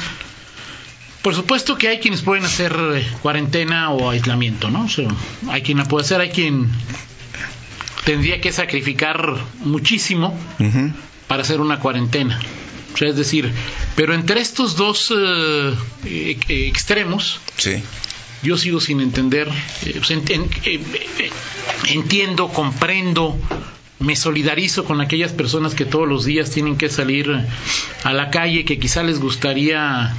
por 1.21 1.35
supuesto 1.35 1.77
que 1.77 1.89
hay 1.89 1.99
quienes 1.99 2.21
pueden 2.21 2.45
hacer 2.45 2.75
eh, 2.95 3.05
cuarentena 3.21 3.91
o 3.91 4.09
aislamiento, 4.09 4.69
¿no? 4.69 4.87
hay 5.49 5.61
quien 5.61 5.77
la 5.77 5.85
puede 5.85 6.05
hacer, 6.05 6.21
hay 6.21 6.29
quien 6.29 6.69
tendría 8.05 8.39
que 8.39 8.51
sacrificar 8.51 9.35
muchísimo 9.59 10.37
para 11.27 11.41
hacer 11.41 11.59
una 11.59 11.79
cuarentena. 11.79 12.39
Es 13.05 13.15
decir, 13.15 13.51
pero 13.95 14.13
entre 14.13 14.41
estos 14.41 14.75
dos 14.75 15.13
eh, 15.15 15.75
eh, 16.05 16.37
extremos, 16.67 17.39
yo 18.43 18.57
sigo 18.57 18.79
sin 18.79 19.01
entender, 19.01 19.49
eh, 19.85 19.99
pues, 19.99 21.31
entiendo, 21.89 22.49
comprendo, 22.49 23.37
me 23.99 24.15
solidarizo 24.15 24.85
con 24.85 25.01
aquellas 25.01 25.31
personas 25.31 25.73
que 25.73 25.85
todos 25.85 26.07
los 26.07 26.25
días 26.25 26.51
tienen 26.51 26.77
que 26.77 26.89
salir 26.89 27.29
a 28.03 28.13
la 28.13 28.29
calle, 28.29 28.65
que 28.65 28.79
quizá 28.79 29.03
les 29.03 29.19
gustaría 29.19 30.15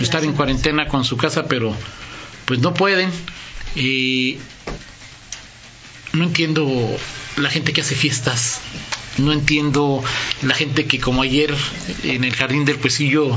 estar 0.00 0.24
en 0.24 0.32
cuarentena 0.32 0.88
con 0.88 1.04
su 1.04 1.16
casa, 1.16 1.46
pero 1.46 1.74
pues 2.44 2.60
no 2.60 2.74
pueden. 2.74 3.10
Y 3.76 4.38
no 6.12 6.24
entiendo 6.24 6.68
la 7.36 7.50
gente 7.50 7.72
que 7.72 7.80
hace 7.80 7.94
fiestas, 7.94 8.60
no 9.18 9.32
entiendo 9.32 10.02
la 10.42 10.54
gente 10.54 10.86
que 10.86 11.00
como 11.00 11.22
ayer 11.22 11.54
en 12.02 12.24
el 12.24 12.34
jardín 12.34 12.64
del 12.64 12.76
Puesillo 12.76 13.36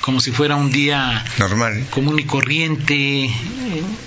como 0.00 0.20
si 0.20 0.30
fuera 0.30 0.56
un 0.56 0.70
día 0.70 1.24
normal. 1.38 1.86
común 1.90 2.18
y 2.18 2.24
corriente 2.24 3.30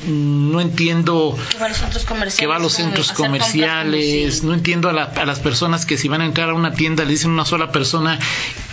no 0.08 0.60
entiendo 0.60 1.38
que 1.52 1.58
va 1.60 1.68
a 1.68 1.70
los 1.70 1.78
centros 1.78 2.06
comerciales, 2.06 2.40
que 2.40 2.48
va 2.48 2.56
a 2.56 2.60
los 2.60 2.74
centros 2.74 3.12
comerciales 3.12 4.44
no 4.44 4.54
entiendo 4.54 4.90
a, 4.90 5.04
a, 5.04 5.26
las 5.26 5.40
personas 5.40 5.86
que 5.86 5.98
si 5.98 6.08
van 6.08 6.22
a 6.22 6.26
entrar 6.26 6.50
a 6.50 6.54
una 6.54 6.74
tienda 6.74 7.04
le 7.04 7.12
dicen 7.12 7.32
una 7.32 7.46
sola 7.46 7.72
persona 7.72 8.18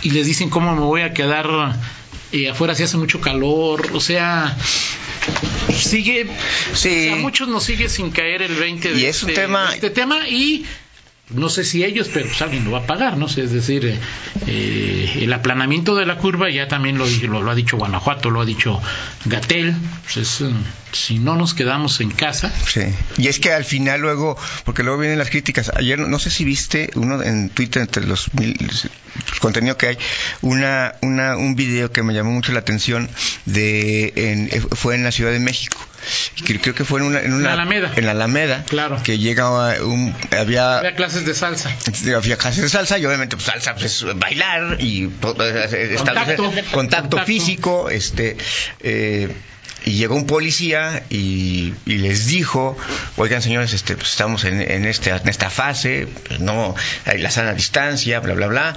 y 0.01 0.11
les 0.11 0.25
dicen 0.25 0.49
cómo 0.49 0.73
me 0.73 0.81
voy 0.81 1.01
a 1.01 1.13
quedar 1.13 1.75
eh, 2.31 2.49
afuera 2.49 2.73
si 2.73 2.83
hace 2.83 2.97
mucho 2.97 3.21
calor 3.21 3.91
o 3.93 3.99
sea 3.99 4.57
sigue, 5.77 6.27
sí. 6.73 7.09
a 7.09 7.15
muchos 7.17 7.47
nos 7.47 7.63
sigue 7.63 7.89
sin 7.89 8.11
caer 8.11 8.41
el 8.41 8.55
20 8.55 8.93
de, 8.93 8.99
y 8.99 9.05
es 9.05 9.23
un 9.23 9.29
este, 9.29 9.41
tema... 9.41 9.73
este 9.73 9.89
tema 9.89 10.27
y 10.27 10.65
no 11.29 11.49
sé 11.49 11.63
si 11.63 11.83
ellos, 11.83 12.09
pero 12.11 12.25
pues 12.25 12.41
alguien 12.41 12.65
lo 12.65 12.71
va 12.71 12.79
a 12.79 12.87
pagar, 12.87 13.17
¿no? 13.17 13.27
es 13.27 13.51
decir, 13.51 13.85
eh, 13.85 13.99
eh, 14.47 15.19
el 15.21 15.31
aplanamiento 15.31 15.95
de 15.95 16.05
la 16.05 16.17
curva 16.17 16.49
ya 16.49 16.67
también 16.67 16.97
lo, 16.97 17.05
ha 17.49 17.55
dicho 17.55 17.77
Guanajuato, 17.77 18.31
lo 18.31 18.41
ha 18.41 18.45
dicho 18.45 18.81
Gatel, 19.25 19.75
pues 20.11 20.41
eh, 20.41 20.49
si 20.91 21.19
no 21.19 21.35
nos 21.35 21.53
quedamos 21.53 22.01
en 22.01 22.09
casa. 22.09 22.51
Sí, 22.65 22.81
y 23.17 23.27
es 23.27 23.39
que 23.39 23.53
al 23.53 23.63
final 23.63 24.01
luego, 24.01 24.37
porque 24.65 24.81
luego 24.81 24.99
vienen 24.99 25.19
las 25.19 25.29
críticas, 25.29 25.71
ayer 25.75 25.99
no 25.99 26.19
sé 26.19 26.31
si 26.31 26.45
viste 26.45 26.89
uno 26.95 27.21
en 27.21 27.49
Twitter 27.49 27.83
entre 27.83 28.05
los 28.05 28.33
mil, 28.33 28.57
contenido 29.39 29.77
que 29.77 29.87
hay, 29.87 29.97
una, 30.41 30.95
una, 31.01 31.37
un 31.37 31.55
video 31.55 31.91
que 31.91 32.01
me 32.01 32.13
llamó 32.13 32.31
mucho 32.31 32.53
la 32.53 32.59
atención 32.59 33.07
de, 33.45 34.13
en, 34.15 34.49
fue 34.75 34.95
en 34.95 35.03
la 35.03 35.11
Ciudad 35.11 35.31
de 35.31 35.39
México 35.39 35.77
creo 36.43 36.75
que 36.75 36.85
fue 36.85 36.99
en 36.99 37.07
una, 37.07 37.19
en 37.21 37.45
Alameda. 37.45 37.91
En 37.95 38.05
la 38.05 38.11
Alameda. 38.11 38.63
Claro. 38.67 39.01
Que 39.03 39.17
llega 39.17 39.81
un, 39.81 40.15
había, 40.37 40.77
había 40.77 40.95
clases 40.95 41.25
de 41.25 41.33
salsa. 41.33 41.75
Había 42.15 42.37
clases 42.37 42.63
de 42.63 42.69
salsa 42.69 42.97
y 42.97 43.05
obviamente 43.05 43.35
pues 43.35 43.47
salsa 43.47 43.75
pues 43.75 44.05
bailar 44.15 44.77
y 44.79 45.05
eh, 45.05 45.95
contacto, 45.97 46.53
contacto, 46.71 47.25
físico, 47.25 47.89
este 47.89 48.37
eh, 48.81 49.29
y 49.85 49.91
llegó 49.91 50.15
un 50.15 50.27
policía 50.27 51.03
y, 51.09 51.73
les 51.85 52.27
dijo, 52.27 52.77
oigan 53.15 53.41
señores, 53.41 53.73
este, 53.73 53.95
pues 53.95 54.09
estamos 54.09 54.43
en, 54.43 54.61
en, 54.61 54.85
este, 54.85 55.09
en 55.11 55.27
esta 55.29 55.49
fase, 55.49 56.07
pues, 56.27 56.39
no 56.39 56.75
hay 57.05 57.19
la 57.19 57.31
sana 57.31 57.53
distancia, 57.53 58.19
bla, 58.19 58.33
bla, 58.33 58.47
bla 58.47 58.75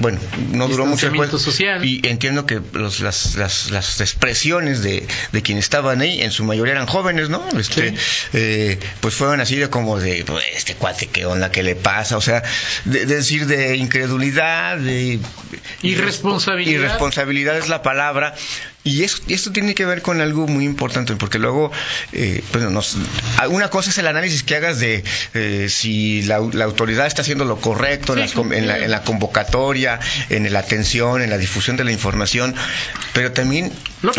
bueno, 0.00 0.18
no 0.50 0.66
duró 0.66 0.86
mucho 0.86 1.10
después. 1.10 1.30
Social. 1.30 1.84
Y 1.84 2.00
entiendo 2.04 2.46
que 2.46 2.60
los, 2.72 3.00
las, 3.00 3.36
las, 3.36 3.70
las, 3.70 4.00
expresiones 4.00 4.82
de, 4.82 5.06
de 5.30 5.42
quienes 5.42 5.66
estaban 5.66 6.00
ahí, 6.00 6.22
en 6.22 6.30
su 6.30 6.42
mayoría 6.42 6.72
eran 6.72 6.86
jóvenes, 6.86 7.28
¿no? 7.28 7.46
Este, 7.58 7.94
eh, 8.32 8.78
pues 9.00 9.14
fueron 9.14 9.40
así 9.40 9.56
de 9.56 9.68
como 9.68 9.98
de, 9.98 10.24
pues, 10.26 10.42
este 10.56 10.74
cuate, 10.74 11.06
¿qué 11.06 11.26
onda? 11.26 11.52
¿Qué 11.52 11.62
le 11.62 11.76
pasa? 11.76 12.16
O 12.16 12.22
sea, 12.22 12.42
de, 12.86 13.04
decir 13.04 13.46
de 13.46 13.76
incredulidad, 13.76 14.78
de... 14.78 15.20
Irresponsabilidad. 15.82 16.80
Irresponsabilidad 16.80 17.58
es 17.58 17.68
la 17.68 17.82
palabra. 17.82 18.34
Y, 18.82 19.02
esto 19.02 19.52
tiene 19.52 19.74
que 19.74 19.84
ver 19.84 20.00
con 20.00 20.22
algo 20.22 20.46
muy 20.46 20.64
importante, 20.64 21.14
porque 21.16 21.38
luego, 21.38 21.70
eh, 22.12 22.42
una 23.50 23.68
cosa 23.68 23.90
es 23.90 23.98
el 23.98 24.06
análisis 24.06 24.42
que 24.42 24.56
hagas 24.56 24.80
de 24.80 25.04
eh, 25.34 25.66
si 25.68 26.22
la, 26.22 26.36
autoridad 26.36 27.06
está 27.06 27.20
haciendo 27.20 27.44
lo 27.44 27.60
correcto 27.60 28.14
en, 28.14 28.66
la, 28.90 29.02
convocatoria, 29.02 30.00
en 30.30 30.50
la 30.50 30.60
atención, 30.60 31.20
en 31.20 31.28
la 31.28 31.36
difusión 31.36 31.76
de 31.76 31.84
la 31.84 31.92
información, 31.92 32.54
pero 33.12 33.32
también 33.32 33.70
no 34.02 34.12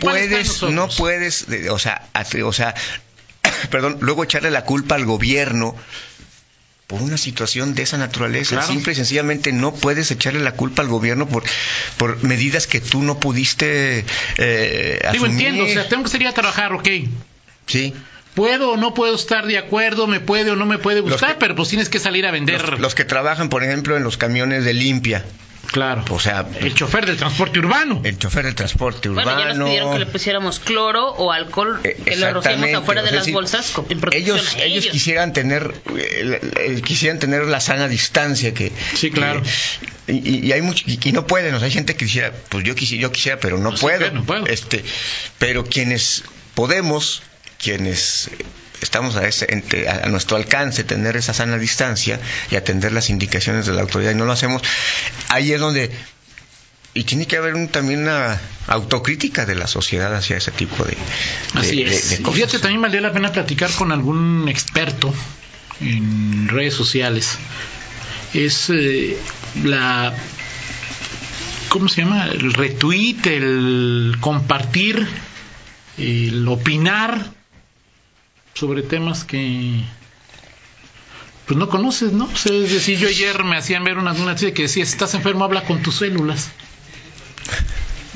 puedes, 0.00 0.62
no 0.62 0.88
puedes, 0.88 1.46
o 1.70 1.78
sea, 1.78 2.02
o 2.44 2.52
sea, 2.52 2.74
perdón, 3.70 3.96
luego 4.00 4.22
echarle 4.22 4.50
la 4.50 4.64
culpa 4.64 4.96
al 4.96 5.06
gobierno 5.06 5.74
por 6.86 7.02
una 7.02 7.18
situación 7.18 7.74
de 7.74 7.82
esa 7.82 7.98
naturaleza. 7.98 8.62
Simple 8.62 8.92
y 8.92 8.96
sencillamente 8.96 9.52
no 9.52 9.74
puedes 9.74 10.10
echarle 10.10 10.40
la 10.40 10.52
culpa 10.52 10.82
al 10.82 10.88
gobierno 10.88 11.28
por, 11.28 11.42
por 11.96 12.22
medidas 12.22 12.66
que 12.66 12.80
tú 12.80 13.02
no 13.02 13.18
pudiste 13.18 14.04
eh, 14.38 15.08
Digo, 15.12 15.26
entiendo, 15.26 15.64
o 15.64 15.68
sea, 15.68 15.88
tengo 15.88 16.04
que 16.04 16.10
salir 16.10 16.28
a 16.28 16.32
trabajar, 16.32 16.72
ok. 16.72 16.88
Sí. 17.66 17.92
Puedo 18.34 18.72
o 18.72 18.76
no 18.76 18.94
puedo 18.94 19.14
estar 19.14 19.46
de 19.46 19.58
acuerdo, 19.58 20.06
me 20.06 20.20
puede 20.20 20.50
o 20.50 20.56
no 20.56 20.66
me 20.66 20.78
puede 20.78 21.00
gustar, 21.00 21.38
pero 21.38 21.56
pues 21.56 21.70
tienes 21.70 21.88
que 21.88 21.98
salir 21.98 22.26
a 22.26 22.30
vender. 22.30 22.78
los 22.78 22.94
que 22.94 23.04
trabajan, 23.04 23.48
por 23.48 23.64
ejemplo, 23.64 23.96
en 23.96 24.04
los 24.04 24.16
camiones 24.16 24.64
de 24.64 24.74
limpia 24.74 25.24
Claro. 25.66 26.04
O 26.10 26.20
sea, 26.20 26.46
el 26.60 26.74
chofer 26.74 27.06
del 27.06 27.16
transporte 27.16 27.58
urbano. 27.58 28.00
El 28.04 28.18
chofer 28.18 28.44
del 28.44 28.54
transporte 28.54 29.08
urbano. 29.08 29.30
Bueno, 29.30 29.48
ya 29.48 29.54
nos 29.54 29.68
pidieron 29.68 29.92
que 29.92 29.98
le 29.98 30.06
pusiéramos 30.06 30.60
cloro 30.60 31.08
o 31.10 31.32
alcohol, 31.32 31.80
eh, 31.84 32.00
que 32.04 32.16
lo 32.16 32.32
rociemos 32.32 32.72
afuera 32.74 33.02
de 33.02 33.12
las 33.12 33.30
bolsas 33.30 33.74
ellos, 34.12 34.56
ellos, 34.58 34.86
quisieran 34.86 35.32
tener 35.32 35.74
eh, 35.96 36.82
quisieran 36.84 37.18
tener 37.18 37.46
la 37.46 37.60
sana 37.60 37.88
distancia 37.88 38.54
que 38.54 38.72
Sí, 38.94 39.10
claro. 39.10 39.42
y, 40.06 40.52
hay 40.52 40.62
mucho, 40.62 40.84
y, 40.86 41.12
no 41.12 41.26
pueden, 41.26 41.54
o 41.54 41.58
sea, 41.58 41.66
hay 41.66 41.72
gente 41.72 41.94
que 41.94 42.06
quisiera, 42.06 42.32
pues 42.48 42.64
yo 42.64 42.74
quisiera, 42.74 43.02
yo 43.02 43.12
quisiera, 43.12 43.40
pero 43.40 43.58
no, 43.58 43.74
puedo. 43.74 44.10
no 44.12 44.24
puedo. 44.24 44.46
Este, 44.46 44.84
pero 45.38 45.64
quienes 45.64 46.24
podemos, 46.54 47.22
quienes 47.58 48.30
estamos 48.80 49.16
a, 49.16 49.26
ese, 49.26 49.46
a, 49.88 50.08
nuestro 50.08 50.36
alcance 50.36 50.84
tener 50.84 51.16
esa 51.16 51.34
sana 51.34 51.58
distancia 51.58 52.20
y 52.50 52.56
atender 52.56 52.92
las 52.92 53.10
indicaciones 53.10 53.66
de 53.66 53.72
la 53.72 53.82
autoridad 53.82 54.12
y 54.12 54.14
no 54.14 54.24
lo 54.24 54.32
hacemos, 54.32 54.62
ahí 55.28 55.52
es 55.52 55.60
donde 55.60 55.90
y 56.96 57.04
tiene 57.04 57.26
que 57.26 57.36
haber 57.36 57.54
un, 57.54 57.68
también 57.68 58.00
una 58.00 58.40
autocrítica 58.68 59.44
de 59.44 59.54
la 59.54 59.66
sociedad 59.66 60.14
hacia 60.14 60.38
ese 60.38 60.50
tipo 60.50 60.82
de, 60.82 60.96
Así 61.52 61.82
es. 61.82 62.22
Fíjate, 62.32 62.58
también 62.58 62.80
valdría 62.80 63.02
la 63.02 63.12
pena 63.12 63.30
platicar 63.32 63.70
con 63.72 63.92
algún 63.92 64.48
experto 64.48 65.12
en 65.82 66.48
redes 66.48 66.72
sociales. 66.72 67.36
Es 68.32 68.70
eh, 68.70 69.14
la. 69.62 70.14
¿Cómo 71.68 71.88
se 71.88 72.00
llama? 72.00 72.28
El 72.28 72.54
retweet, 72.54 73.26
el 73.26 74.16
compartir, 74.18 75.06
el 75.98 76.48
opinar 76.48 77.35
sobre 78.56 78.82
temas 78.82 79.22
que 79.24 79.82
pues 81.46 81.56
no 81.56 81.68
conoces, 81.68 82.12
¿no? 82.12 82.24
O 82.24 82.36
sea, 82.36 82.52
es 82.52 82.72
decir, 82.72 82.98
yo 82.98 83.06
ayer 83.08 83.44
me 83.44 83.56
hacían 83.56 83.84
ver 83.84 83.98
una, 83.98 84.12
una 84.12 84.34
que 84.34 84.50
decía, 84.50 84.66
si 84.68 84.80
estás 84.92 85.14
enfermo, 85.14 85.44
habla 85.44 85.62
con 85.62 85.80
tus 85.82 85.96
células. 85.98 86.48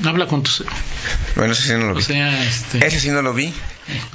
Habla 0.03 0.25
con 0.27 0.41
tus 0.43 0.63
Bueno, 1.35 1.53
ese 1.53 1.63
sí 1.63 1.71
no 1.73 1.85
lo 1.87 1.93
vi. 1.93 1.99
O 2.01 2.03
sea, 2.03 2.43
este... 2.43 2.85
Ese 2.85 2.99
sí 2.99 3.09
no 3.09 3.21
lo 3.21 3.33
vi. 3.33 3.53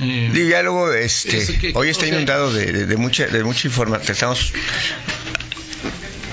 eh, 0.00 0.48
ya 0.50 0.62
luego, 0.62 0.92
este, 0.92 1.46
que- 1.58 1.72
hoy 1.74 1.88
está 1.90 2.04
sea- 2.04 2.14
inundado 2.14 2.52
de, 2.52 2.72
de, 2.72 2.86
de 2.86 2.96
mucha, 2.96 3.26
de 3.28 3.42
mucha 3.44 3.68
información. 3.68 4.12
Estamos 4.12 4.52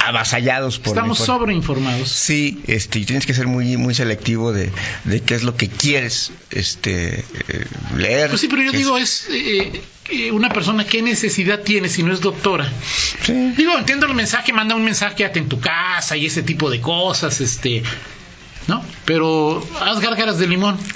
avasallados 0.08 0.80
por 0.80 0.90
estamos 0.90 1.20
infor- 1.22 1.26
sobreinformados. 1.26 2.10
Sí, 2.10 2.62
este, 2.68 3.00
y 3.00 3.06
tienes 3.06 3.26
que 3.26 3.34
ser 3.34 3.48
muy, 3.48 3.78
muy 3.78 3.94
selectivo 3.94 4.52
de, 4.54 4.72
de 5.04 5.22
qué 5.22 5.36
es 5.36 5.44
lo 5.44 5.56
que 5.56 5.70
quieres, 5.70 6.32
este, 6.52 7.20
eh, 7.20 7.66
leer. 7.98 8.30
Pues 8.30 8.42
sí, 8.42 8.48
pero 8.48 8.62
yo 8.64 8.72
digo, 8.72 8.98
es 8.98 9.28
eh, 9.30 9.82
eh, 10.10 10.32
una 10.32 10.50
persona, 10.50 10.86
¿qué 10.86 11.02
necesidad 11.02 11.62
tiene 11.62 11.90
si 11.90 12.04
no 12.04 12.14
es 12.14 12.22
doctora? 12.22 12.72
Sí. 13.24 13.54
Digo, 13.58 13.78
entiendo 13.78 14.06
el 14.06 14.14
mensaje, 14.14 14.54
manda 14.54 14.76
un 14.76 14.84
mensaje, 14.86 15.16
quédate 15.16 15.40
en 15.40 15.50
tu 15.50 15.60
casa 15.60 16.18
y 16.18 16.26
ese 16.26 16.44
tipo 16.44 16.70
de 16.70 16.82
cosas, 16.82 17.40
este, 17.42 17.84
¿no? 18.68 18.84
Pero 19.06 19.66
haz 19.82 20.00
gárgaras 20.00 20.38
de 20.40 20.48
limón. 20.48 20.78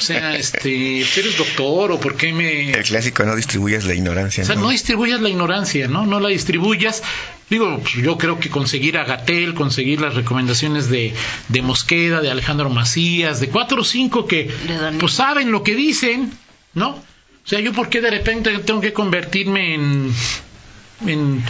O 0.00 0.02
sea, 0.02 0.34
este, 0.34 1.04
¿tú 1.12 1.20
eres 1.20 1.36
doctor 1.36 1.92
o 1.92 2.00
por 2.00 2.16
qué 2.16 2.32
me... 2.32 2.70
El 2.70 2.84
clásico, 2.84 3.22
no 3.24 3.36
distribuyas 3.36 3.84
la 3.84 3.94
ignorancia. 3.94 4.44
O 4.44 4.46
sea, 4.46 4.56
no 4.56 4.70
distribuyas 4.70 5.20
la 5.20 5.28
ignorancia, 5.28 5.88
¿no? 5.88 6.06
No 6.06 6.20
la 6.20 6.30
distribuyas. 6.30 7.02
Digo, 7.50 7.78
pues, 7.80 7.94
yo 7.96 8.16
creo 8.16 8.40
que 8.40 8.48
conseguir 8.48 8.96
a 8.96 9.04
Gatel, 9.04 9.52
conseguir 9.52 10.00
las 10.00 10.14
recomendaciones 10.14 10.88
de, 10.88 11.12
de 11.48 11.62
Mosqueda, 11.62 12.22
de 12.22 12.30
Alejandro 12.30 12.70
Macías, 12.70 13.40
de 13.40 13.50
cuatro 13.50 13.82
o 13.82 13.84
cinco 13.84 14.26
que 14.26 14.50
pues 14.98 15.12
saben 15.12 15.52
lo 15.52 15.62
que 15.62 15.74
dicen, 15.74 16.32
¿no? 16.72 16.90
O 16.90 17.02
sea, 17.44 17.60
yo 17.60 17.74
por 17.74 17.90
qué 17.90 18.00
de 18.00 18.10
repente 18.10 18.56
tengo 18.60 18.80
que 18.80 18.94
convertirme 18.94 19.74
en 19.74 20.10
en 21.06 21.44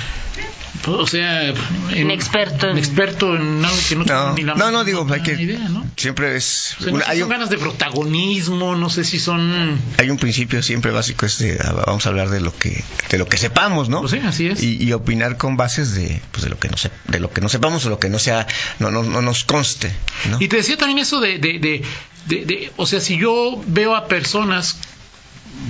o 0.86 1.06
sea, 1.06 1.48
en, 1.48 1.56
En 1.90 2.10
experto 2.10 2.70
en- 2.70 2.78
experto 2.78 3.36
en 3.36 3.62
algo 3.62 3.76
que 3.86 3.96
no 3.96 4.04
tengo 4.06 4.20
No, 4.28 4.32
ni 4.32 4.42
la 4.44 4.54
no, 4.54 4.70
no, 4.70 4.78
más 4.78 4.86
digo, 4.86 5.06
hay 5.10 5.20
que, 5.22 5.32
idea, 5.34 5.68
¿no? 5.68 5.84
siempre 5.94 6.36
es, 6.36 6.74
O 6.80 6.82
sea, 6.84 6.92
no 6.92 6.96
una- 6.96 7.04
sé 7.04 7.10
si 7.10 7.12
hay, 7.12 7.18
son 7.18 7.24
un, 7.26 7.30
ganas 7.32 7.50
de 7.50 7.58
protagonismo, 7.58 8.76
no 8.76 8.88
sé 8.88 9.04
si 9.04 9.18
son 9.18 9.78
hay 9.98 10.08
un 10.08 10.16
principio 10.16 10.62
siempre 10.62 10.90
básico, 10.90 11.26
es 11.26 11.38
de, 11.38 11.58
ah, 11.62 11.84
vamos 11.86 12.06
a 12.06 12.08
hablar 12.08 12.30
de 12.30 12.40
lo 12.40 12.56
que, 12.56 12.82
de 13.10 13.18
lo 13.18 13.26
que 13.26 13.36
sepamos, 13.36 13.90
¿no? 13.90 14.00
Pues 14.00 14.12
sí, 14.12 14.18
así 14.24 14.46
es. 14.46 14.62
Y, 14.62 14.82
y 14.82 14.92
opinar 14.94 15.36
con 15.36 15.58
bases 15.58 15.94
de, 15.94 16.22
pues 16.32 16.44
de 16.44 16.48
lo 16.50 16.58
que 16.58 16.68
no 16.68 16.78
se, 16.78 16.90
de 17.08 17.20
lo 17.20 17.30
que 17.30 17.42
no 17.42 17.50
sepamos 17.50 17.84
o 17.84 17.90
lo 17.90 17.98
que 17.98 18.08
no 18.08 18.18
sea, 18.18 18.46
no, 18.78 18.90
no, 18.90 19.02
no 19.02 19.20
nos 19.20 19.44
conste, 19.44 19.92
¿no? 20.30 20.38
Y 20.40 20.48
te 20.48 20.56
decía 20.56 20.78
también 20.78 20.98
eso 21.00 21.20
de, 21.20 21.38
de, 21.38 21.58
de, 21.58 21.82
de- 22.26 22.44
de- 22.46 22.72
o 22.78 22.86
sea, 22.86 23.00
si 23.02 23.18
yo 23.18 23.62
veo 23.66 23.94
a 23.94 24.08
personas, 24.08 24.78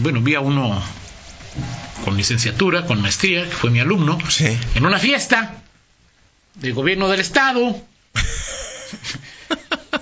bueno, 0.03 0.21
vi 0.21 0.37
a 0.37 0.41
uno 0.41 0.81
con 2.05 2.17
licenciatura, 2.17 2.87
con 2.87 3.01
maestría, 3.03 3.45
que 3.45 3.51
fue 3.51 3.71
mi 3.71 3.81
alumno, 3.81 4.19
Sí. 4.31 4.57
en 4.75 4.87
una 4.87 4.99
fiesta 4.99 5.55
del 6.55 6.73
gobierno 6.75 7.09
del 7.09 7.21
estado. 7.21 7.81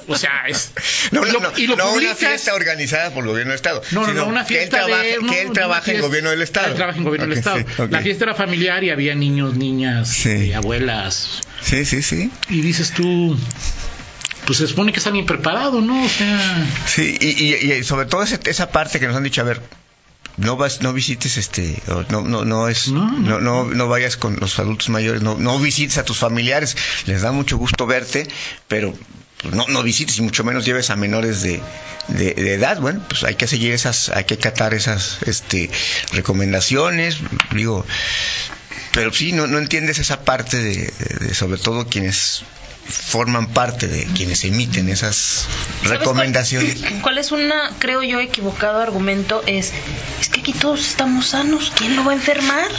O 0.07 0.17
sea, 0.17 0.45
es... 0.49 0.73
No, 1.13 1.25
no, 1.25 1.33
lo- 1.33 1.41
no, 1.41 1.53
y 1.57 1.67
lo 1.67 1.77
no 1.77 1.93
una 1.93 2.15
fiesta 2.15 2.55
organizada 2.55 3.11
por 3.11 3.25
el 3.25 3.31
gobierno 3.31 3.53
del 3.53 3.57
Estado. 3.57 3.83
No, 3.93 4.07
no, 4.07 4.13
no, 4.13 4.27
una 4.27 4.45
fiesta 4.45 4.79
que 4.79 4.85
él 4.85 4.89
trabaja, 4.89 5.03
de... 5.05 5.17
no, 5.23 5.33
que 5.33 5.41
él 5.43 5.53
trabaja 5.53 5.93
en 5.93 6.01
gobierno 6.03 6.31
del 6.31 6.43
Estado. 6.43 6.67
Él 6.69 6.75
trabaja 6.75 6.99
en 6.99 7.05
gobierno 7.05 7.29
del 7.29 7.39
Estado. 7.39 7.59
sí. 7.59 7.83
La 7.91 8.01
fiesta 8.01 8.25
era 8.25 8.35
familiar 8.35 8.85
y 8.85 8.91
había 8.91 9.15
niños, 9.15 9.55
niñas, 9.57 10.09
Sí. 10.11 10.29
eh, 10.51 10.55
abuelas. 10.55 11.41
Sí, 11.63 11.85
sí, 11.87 12.03
sí. 12.03 12.31
Y 12.51 12.61
dices 12.61 12.93
tú, 12.93 13.39
pues 14.47 14.59
se 14.59 14.67
supone 14.67 14.93
que 14.93 14.99
es 15.01 15.07
alguien 15.07 15.25
preparado, 15.27 15.81
¿no? 15.81 16.05
O 16.05 16.09
sea... 16.09 16.67
Sí, 16.87 17.17
y, 17.21 17.27
y- 17.55 17.73
y 17.73 17.85
sobre 17.85 18.07
todo 18.07 18.23
esa 18.23 18.71
parte 18.71 19.01
que 19.01 19.07
nos 19.07 19.17
han 19.17 19.23
dicho, 19.25 19.41
a 19.41 19.45
ver, 19.45 19.61
no 20.39 20.57
vas, 20.57 20.81
no 20.83 20.93
visites 20.93 21.37
este, 21.37 21.83
no, 22.09 22.23
no, 22.23 22.45
no 22.45 22.69
es, 22.69 22.89
No, 22.89 23.11
no, 23.41 23.65
no. 23.65 23.89
vayas 23.89 24.17
con 24.17 24.37
los 24.41 24.59
adultos 24.59 24.89
mayores, 24.89 25.23
no, 25.23 25.37
no 25.37 25.59
visites 25.59 25.99
a 25.99 26.05
tus 26.05 26.19
familiares, 26.19 26.77
les 27.07 27.23
da 27.23 27.33
mucho 27.33 27.57
gusto 27.59 27.87
verte, 27.87 28.27
pero 28.69 28.95
pues, 29.43 29.55
no, 29.55 29.67
no 29.69 29.83
visites 29.83 30.19
y 30.19 30.23
mucho 30.23 30.45
menos 30.45 30.65
lleves 30.65 30.91
a 30.91 30.97
menores 30.97 31.43
de, 31.43 31.61
de, 32.09 32.35
de 32.35 32.55
edad, 32.55 32.81
bueno, 32.81 33.01
pues 33.09 33.25
hay 33.25 33.35
que 33.35 33.47
seguir 33.47 33.73
esas, 33.73 34.09
hay 34.11 34.25
que 34.25 34.39
catar 34.39 34.75
esas, 34.75 35.19
este, 35.27 35.71
recomendaciones, 36.13 37.19
digo, 37.53 37.85
pero 38.93 39.13
sí, 39.13 39.33
no, 39.33 39.47
no 39.47 39.59
entiendes 39.59 39.99
esa 39.99 40.25
parte 40.25 40.57
de, 40.59 40.75
de- 40.99 41.27
de 41.29 41.35
sobre 41.35 41.59
todo 41.59 41.87
quienes 41.87 42.43
forman 42.89 43.49
parte 43.49 43.87
de 43.89 44.05
quienes 44.07 44.45
emiten 44.45 44.89
esas 44.89 45.47
¿Sabes 45.83 45.99
recomendaciones. 46.01 46.81
¿Cuál, 46.81 47.01
cuál 47.03 47.19
es 47.19 47.33
una, 47.33 47.71
creo 47.79 48.03
yo, 48.03 48.21
equivocado 48.21 48.81
argumento? 48.81 49.43
Es, 49.47 49.73
es 50.21 50.29
que 50.29 50.41
aquí 50.41 50.53
todos 50.53 50.81
estamos 50.81 51.29
sanos, 51.29 51.73
¿quién 51.77 51.97
lo 51.97 52.05
va 52.05 52.13
a 52.13 52.15
enfermar? 52.15 52.71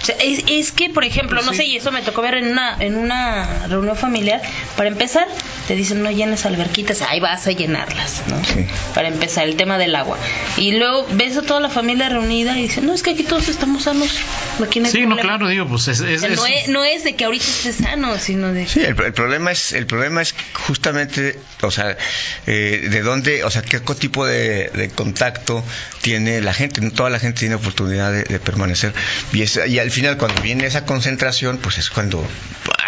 O 0.00 0.04
sea, 0.04 0.16
es, 0.16 0.42
es 0.48 0.72
que, 0.72 0.90
por 0.90 1.04
ejemplo, 1.04 1.36
Pues 1.36 1.46
no 1.46 1.52
sí. 1.52 1.58
sé, 1.58 1.64
y 1.66 1.76
eso 1.76 1.92
me 1.92 2.02
tocó 2.02 2.22
ver 2.22 2.34
en 2.34 2.48
una, 2.50 2.76
en 2.80 2.96
una 2.96 3.66
reunión 3.68 3.96
familiar, 3.96 4.42
para 4.76 4.88
empezar, 4.88 5.28
te 5.72 5.76
dicen 5.76 6.02
no 6.02 6.10
llenes 6.10 6.44
alberquitas, 6.44 7.00
ahí 7.00 7.18
vas 7.18 7.46
a 7.46 7.52
llenarlas, 7.52 8.20
¿no? 8.28 8.44
Sí. 8.44 8.66
Para 8.94 9.08
empezar, 9.08 9.48
el 9.48 9.56
tema 9.56 9.78
del 9.78 9.94
agua. 9.96 10.18
Y 10.58 10.72
luego 10.72 11.06
ves 11.12 11.34
a 11.38 11.40
toda 11.42 11.60
la 11.60 11.70
familia 11.70 12.10
reunida 12.10 12.58
y 12.58 12.62
dicen, 12.64 12.84
no, 12.84 12.92
es 12.92 13.02
que 13.02 13.12
aquí 13.12 13.22
todos 13.22 13.48
estamos 13.48 13.84
sanos, 13.84 14.10
aquí 14.62 14.80
no 14.80 14.86
hay 14.86 14.92
Sí, 14.92 15.00
no, 15.00 15.06
problema". 15.16 15.22
claro, 15.38 15.48
digo, 15.48 15.66
pues 15.66 15.88
es... 15.88 16.00
Es- 16.00 16.20
no, 16.20 16.44
es- 16.46 16.64
es, 16.64 16.68
no 16.68 16.84
es 16.84 17.04
de 17.04 17.16
que 17.16 17.24
ahorita 17.24 17.46
estés 17.46 17.76
sano, 17.76 18.18
sino 18.18 18.52
de... 18.52 18.66
Sí, 18.68 18.80
el, 18.80 19.00
el 19.00 19.14
problema 19.14 19.50
es 19.50 19.72
el 19.72 19.86
problema 19.86 20.20
es 20.20 20.34
justamente, 20.52 21.38
o 21.62 21.70
sea, 21.70 21.96
eh, 22.46 22.88
de 22.90 23.00
dónde, 23.00 23.42
o 23.44 23.50
sea, 23.50 23.62
qué 23.62 23.80
tipo 23.80 24.26
de, 24.26 24.68
de 24.74 24.90
contacto 24.90 25.64
tiene 26.02 26.42
la 26.42 26.52
gente. 26.52 26.82
No 26.82 26.90
toda 26.90 27.08
la 27.08 27.18
gente 27.18 27.40
tiene 27.40 27.54
oportunidad 27.54 28.12
de, 28.12 28.24
de 28.24 28.38
permanecer. 28.40 28.92
Y, 29.32 29.40
es- 29.40 29.58
y 29.66 29.78
al 29.78 29.90
final, 29.90 30.18
cuando 30.18 30.42
viene 30.42 30.66
esa 30.66 30.84
concentración, 30.84 31.56
pues 31.56 31.78
es 31.78 31.88
cuando 31.88 32.22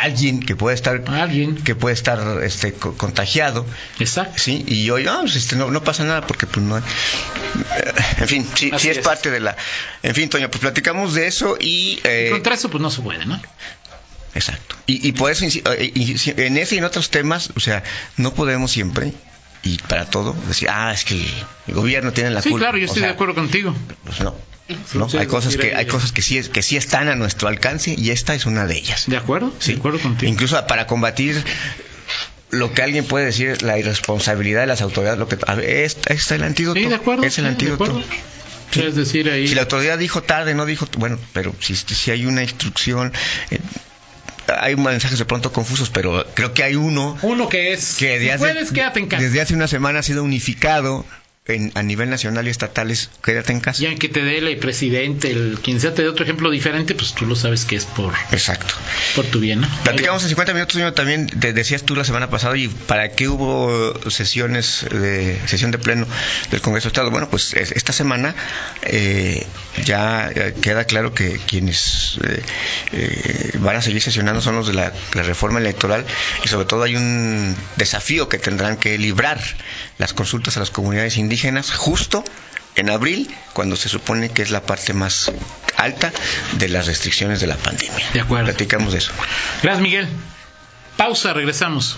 alguien 0.04 0.40
que 0.40 0.54
puede 0.56 0.74
estar 0.74 1.02
Alguien. 1.08 1.56
que 1.56 1.74
puede 1.74 1.94
estar 1.94 2.42
este 2.42 2.72
co- 2.74 2.96
contagiado, 2.96 3.66
Exacto. 3.98 4.34
sí, 4.38 4.64
y 4.66 4.88
hoy, 4.90 5.06
ah, 5.08 5.18
pues, 5.22 5.36
este, 5.36 5.56
no, 5.56 5.70
no 5.70 5.82
pasa 5.82 6.04
nada 6.04 6.26
porque 6.26 6.46
pues 6.46 6.64
no 6.64 6.76
hay- 6.76 6.82
eh, 7.76 7.92
en 8.18 8.28
fin, 8.28 8.48
sí, 8.54 8.70
sí 8.78 8.88
es, 8.90 8.98
es. 8.98 9.04
parte 9.04 9.30
de 9.30 9.40
la, 9.40 9.56
en 10.02 10.14
fin, 10.14 10.28
Toño, 10.28 10.48
pues 10.50 10.60
platicamos 10.60 11.14
de 11.14 11.26
eso 11.26 11.56
y 11.60 12.00
eh, 12.04 12.26
Y 12.28 12.32
contra 12.32 12.54
eso, 12.54 12.70
pues 12.70 12.80
no 12.82 12.90
se 12.90 13.02
puede, 13.02 13.24
¿no? 13.26 13.40
Exacto. 14.34 14.74
Y, 14.86 15.06
y 15.06 15.12
por 15.12 15.30
eso, 15.30 15.44
eh, 15.44 15.92
insi- 15.94 16.34
en 16.38 16.56
ese 16.56 16.74
y 16.74 16.78
en 16.78 16.84
otros 16.84 17.10
temas, 17.10 17.50
o 17.56 17.60
sea, 17.60 17.82
no 18.16 18.34
podemos 18.34 18.70
siempre, 18.72 19.12
y 19.62 19.78
para 19.78 20.06
todo, 20.10 20.34
decir, 20.48 20.68
ah, 20.70 20.92
es 20.92 21.04
que 21.04 21.24
el 21.68 21.74
gobierno 21.74 22.12
tiene 22.12 22.30
la 22.30 22.42
Sí, 22.42 22.50
culpa. 22.50 22.64
claro, 22.66 22.78
yo 22.78 22.84
O 22.84 22.86
estoy 22.86 23.00
sea, 23.00 23.08
de 23.08 23.14
acuerdo 23.14 23.34
contigo. 23.34 23.74
Pues 24.04 24.20
no. 24.20 24.34
¿No? 24.94 25.08
sí, 25.08 25.18
hay 25.18 25.26
cosas 25.26 25.56
que 25.56 25.74
hay 25.74 25.86
cosas 25.86 26.12
que 26.12 26.22
sí 26.22 26.38
es- 26.38 26.48
que 26.48 26.62
sí 26.62 26.76
están 26.76 27.08
a 27.08 27.14
nuestro 27.16 27.48
alcance 27.48 27.94
y 27.98 28.10
esta 28.10 28.34
es 28.34 28.46
una 28.46 28.66
de 28.66 28.76
ellas. 28.78 29.04
¿De 29.06 29.16
acuerdo? 29.16 29.52
Sí. 29.58 29.72
De 29.72 29.78
acuerdo 29.78 30.00
contigo. 30.00 30.30
Incluso 30.30 30.66
para 30.66 30.86
combatir 30.86 31.42
lo 32.50 32.72
que 32.72 32.82
alguien 32.82 33.04
puede 33.04 33.26
decir 33.26 33.62
la 33.62 33.78
irresponsabilidad 33.78 34.60
de 34.60 34.66
las 34.68 34.80
autoridades, 34.80 35.18
lo 35.18 35.28
que 35.28 35.36
a 35.46 35.54
ver, 35.56 35.68
es, 35.68 35.96
es 36.06 36.30
el 36.30 36.42
antídoto. 36.44 36.78
Sí, 36.80 36.86
de 36.86 36.94
acuerdo. 36.94 37.24
Es 37.24 37.38
el 37.38 37.44
sí, 37.44 37.48
antídoto. 37.50 38.02
Sí, 38.70 38.80
Es 38.82 38.94
decir, 38.96 39.28
ahí... 39.30 39.46
Si 39.48 39.54
la 39.54 39.62
autoridad 39.62 39.98
dijo 39.98 40.22
tarde, 40.22 40.54
no 40.54 40.64
dijo, 40.66 40.88
bueno, 40.98 41.18
pero 41.32 41.54
si, 41.60 41.74
si 41.76 42.10
hay 42.10 42.26
una 42.26 42.42
instrucción, 42.42 43.12
eh, 43.50 43.58
hay 44.58 44.76
mensajes 44.76 45.18
de 45.18 45.24
pronto 45.24 45.52
confusos, 45.52 45.90
pero 45.90 46.24
creo 46.34 46.54
que 46.54 46.62
hay 46.64 46.74
uno 46.74 47.16
Uno 47.22 47.48
que 47.48 47.72
es... 47.72 47.96
que 47.96 48.18
si 48.18 48.24
desde 48.26 48.38
puedes, 48.38 48.72
hace, 48.72 49.16
desde 49.18 49.40
hace 49.40 49.54
una 49.54 49.68
semana 49.68 50.00
ha 50.00 50.02
sido 50.02 50.22
unificado 50.24 51.04
en, 51.46 51.72
a 51.74 51.82
nivel 51.82 52.08
nacional 52.08 52.46
y 52.46 52.50
estatal, 52.50 52.90
es 52.90 53.10
quédate 53.22 53.52
en 53.52 53.60
casa. 53.60 53.82
Ya 53.82 53.90
en 53.90 53.98
que 53.98 54.08
te 54.08 54.22
dé 54.24 54.38
el 54.38 54.56
presidente, 54.56 55.30
el 55.30 55.58
quien 55.62 55.78
sea 55.78 55.92
te 55.92 56.00
dé 56.00 56.08
otro 56.08 56.24
ejemplo 56.24 56.50
diferente, 56.50 56.94
pues 56.94 57.12
tú 57.14 57.26
lo 57.26 57.36
sabes 57.36 57.66
que 57.66 57.76
es 57.76 57.84
por, 57.84 58.14
Exacto. 58.32 58.74
por 59.14 59.26
tu 59.26 59.40
bien, 59.40 59.60
¿no? 59.60 59.68
Platicamos 59.84 60.22
en 60.22 60.30
50 60.30 60.54
minutos, 60.54 60.72
señor, 60.72 60.92
también 60.92 61.26
te 61.26 61.52
decías 61.52 61.82
tú 61.82 61.94
la 61.96 62.04
semana 62.04 62.30
pasada, 62.30 62.56
y 62.56 62.68
para 62.68 63.10
qué 63.12 63.28
hubo 63.28 63.92
sesiones 64.10 64.86
de 64.90 65.38
sesión 65.46 65.70
de 65.70 65.76
pleno 65.78 66.06
del 66.50 66.62
Congreso 66.62 66.88
de 66.88 66.92
Estado. 66.92 67.10
Bueno, 67.10 67.28
pues 67.28 67.52
es- 67.52 67.72
esta 67.72 67.92
semana 67.92 68.34
eh, 68.82 69.46
ya 69.84 70.30
eh, 70.34 70.54
queda 70.62 70.84
claro 70.84 71.12
que 71.12 71.38
quienes 71.46 72.18
eh, 72.26 72.42
eh, 72.92 73.50
van 73.58 73.76
a 73.76 73.82
seguir 73.82 74.00
sesionando 74.00 74.40
son 74.40 74.54
los 74.56 74.66
de 74.66 74.72
la, 74.72 74.94
la 75.12 75.22
reforma 75.22 75.58
electoral 75.60 76.06
y 76.42 76.48
sobre 76.48 76.64
todo 76.64 76.84
hay 76.84 76.96
un 76.96 77.54
desafío 77.76 78.30
que 78.30 78.38
tendrán 78.38 78.78
que 78.78 78.96
librar 78.96 79.38
las 79.98 80.14
consultas 80.14 80.56
a 80.56 80.60
las 80.60 80.70
comunidades 80.70 81.18
indígenas 81.34 81.72
justo 81.72 82.22
en 82.76 82.90
abril, 82.90 83.34
cuando 83.52 83.74
se 83.76 83.88
supone 83.88 84.30
que 84.30 84.42
es 84.42 84.50
la 84.50 84.62
parte 84.62 84.92
más 84.92 85.32
alta 85.76 86.12
de 86.58 86.68
las 86.68 86.86
restricciones 86.86 87.40
de 87.40 87.48
la 87.48 87.56
pandemia. 87.56 88.10
De 88.12 88.20
acuerdo. 88.20 88.46
Platicamos 88.46 88.92
de 88.92 88.98
eso. 88.98 89.12
Gracias, 89.62 89.82
Miguel. 89.82 90.08
Pausa, 90.96 91.32
regresamos. 91.32 91.96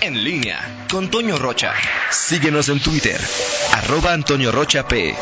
En 0.00 0.24
línea 0.24 0.86
con 0.90 1.10
Toño 1.10 1.38
Rocha. 1.38 1.74
Síguenos 2.10 2.68
en 2.68 2.80
Twitter, 2.80 3.20
arroba 3.72 4.12
Antonio 4.12 4.50
Rocha 4.50 4.88
P 4.88 5.14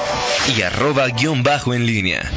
y 0.56 0.62
arroba 0.62 1.06
guion 1.08 1.42
bajo 1.42 1.74
en 1.74 1.86
línea. 1.86 2.30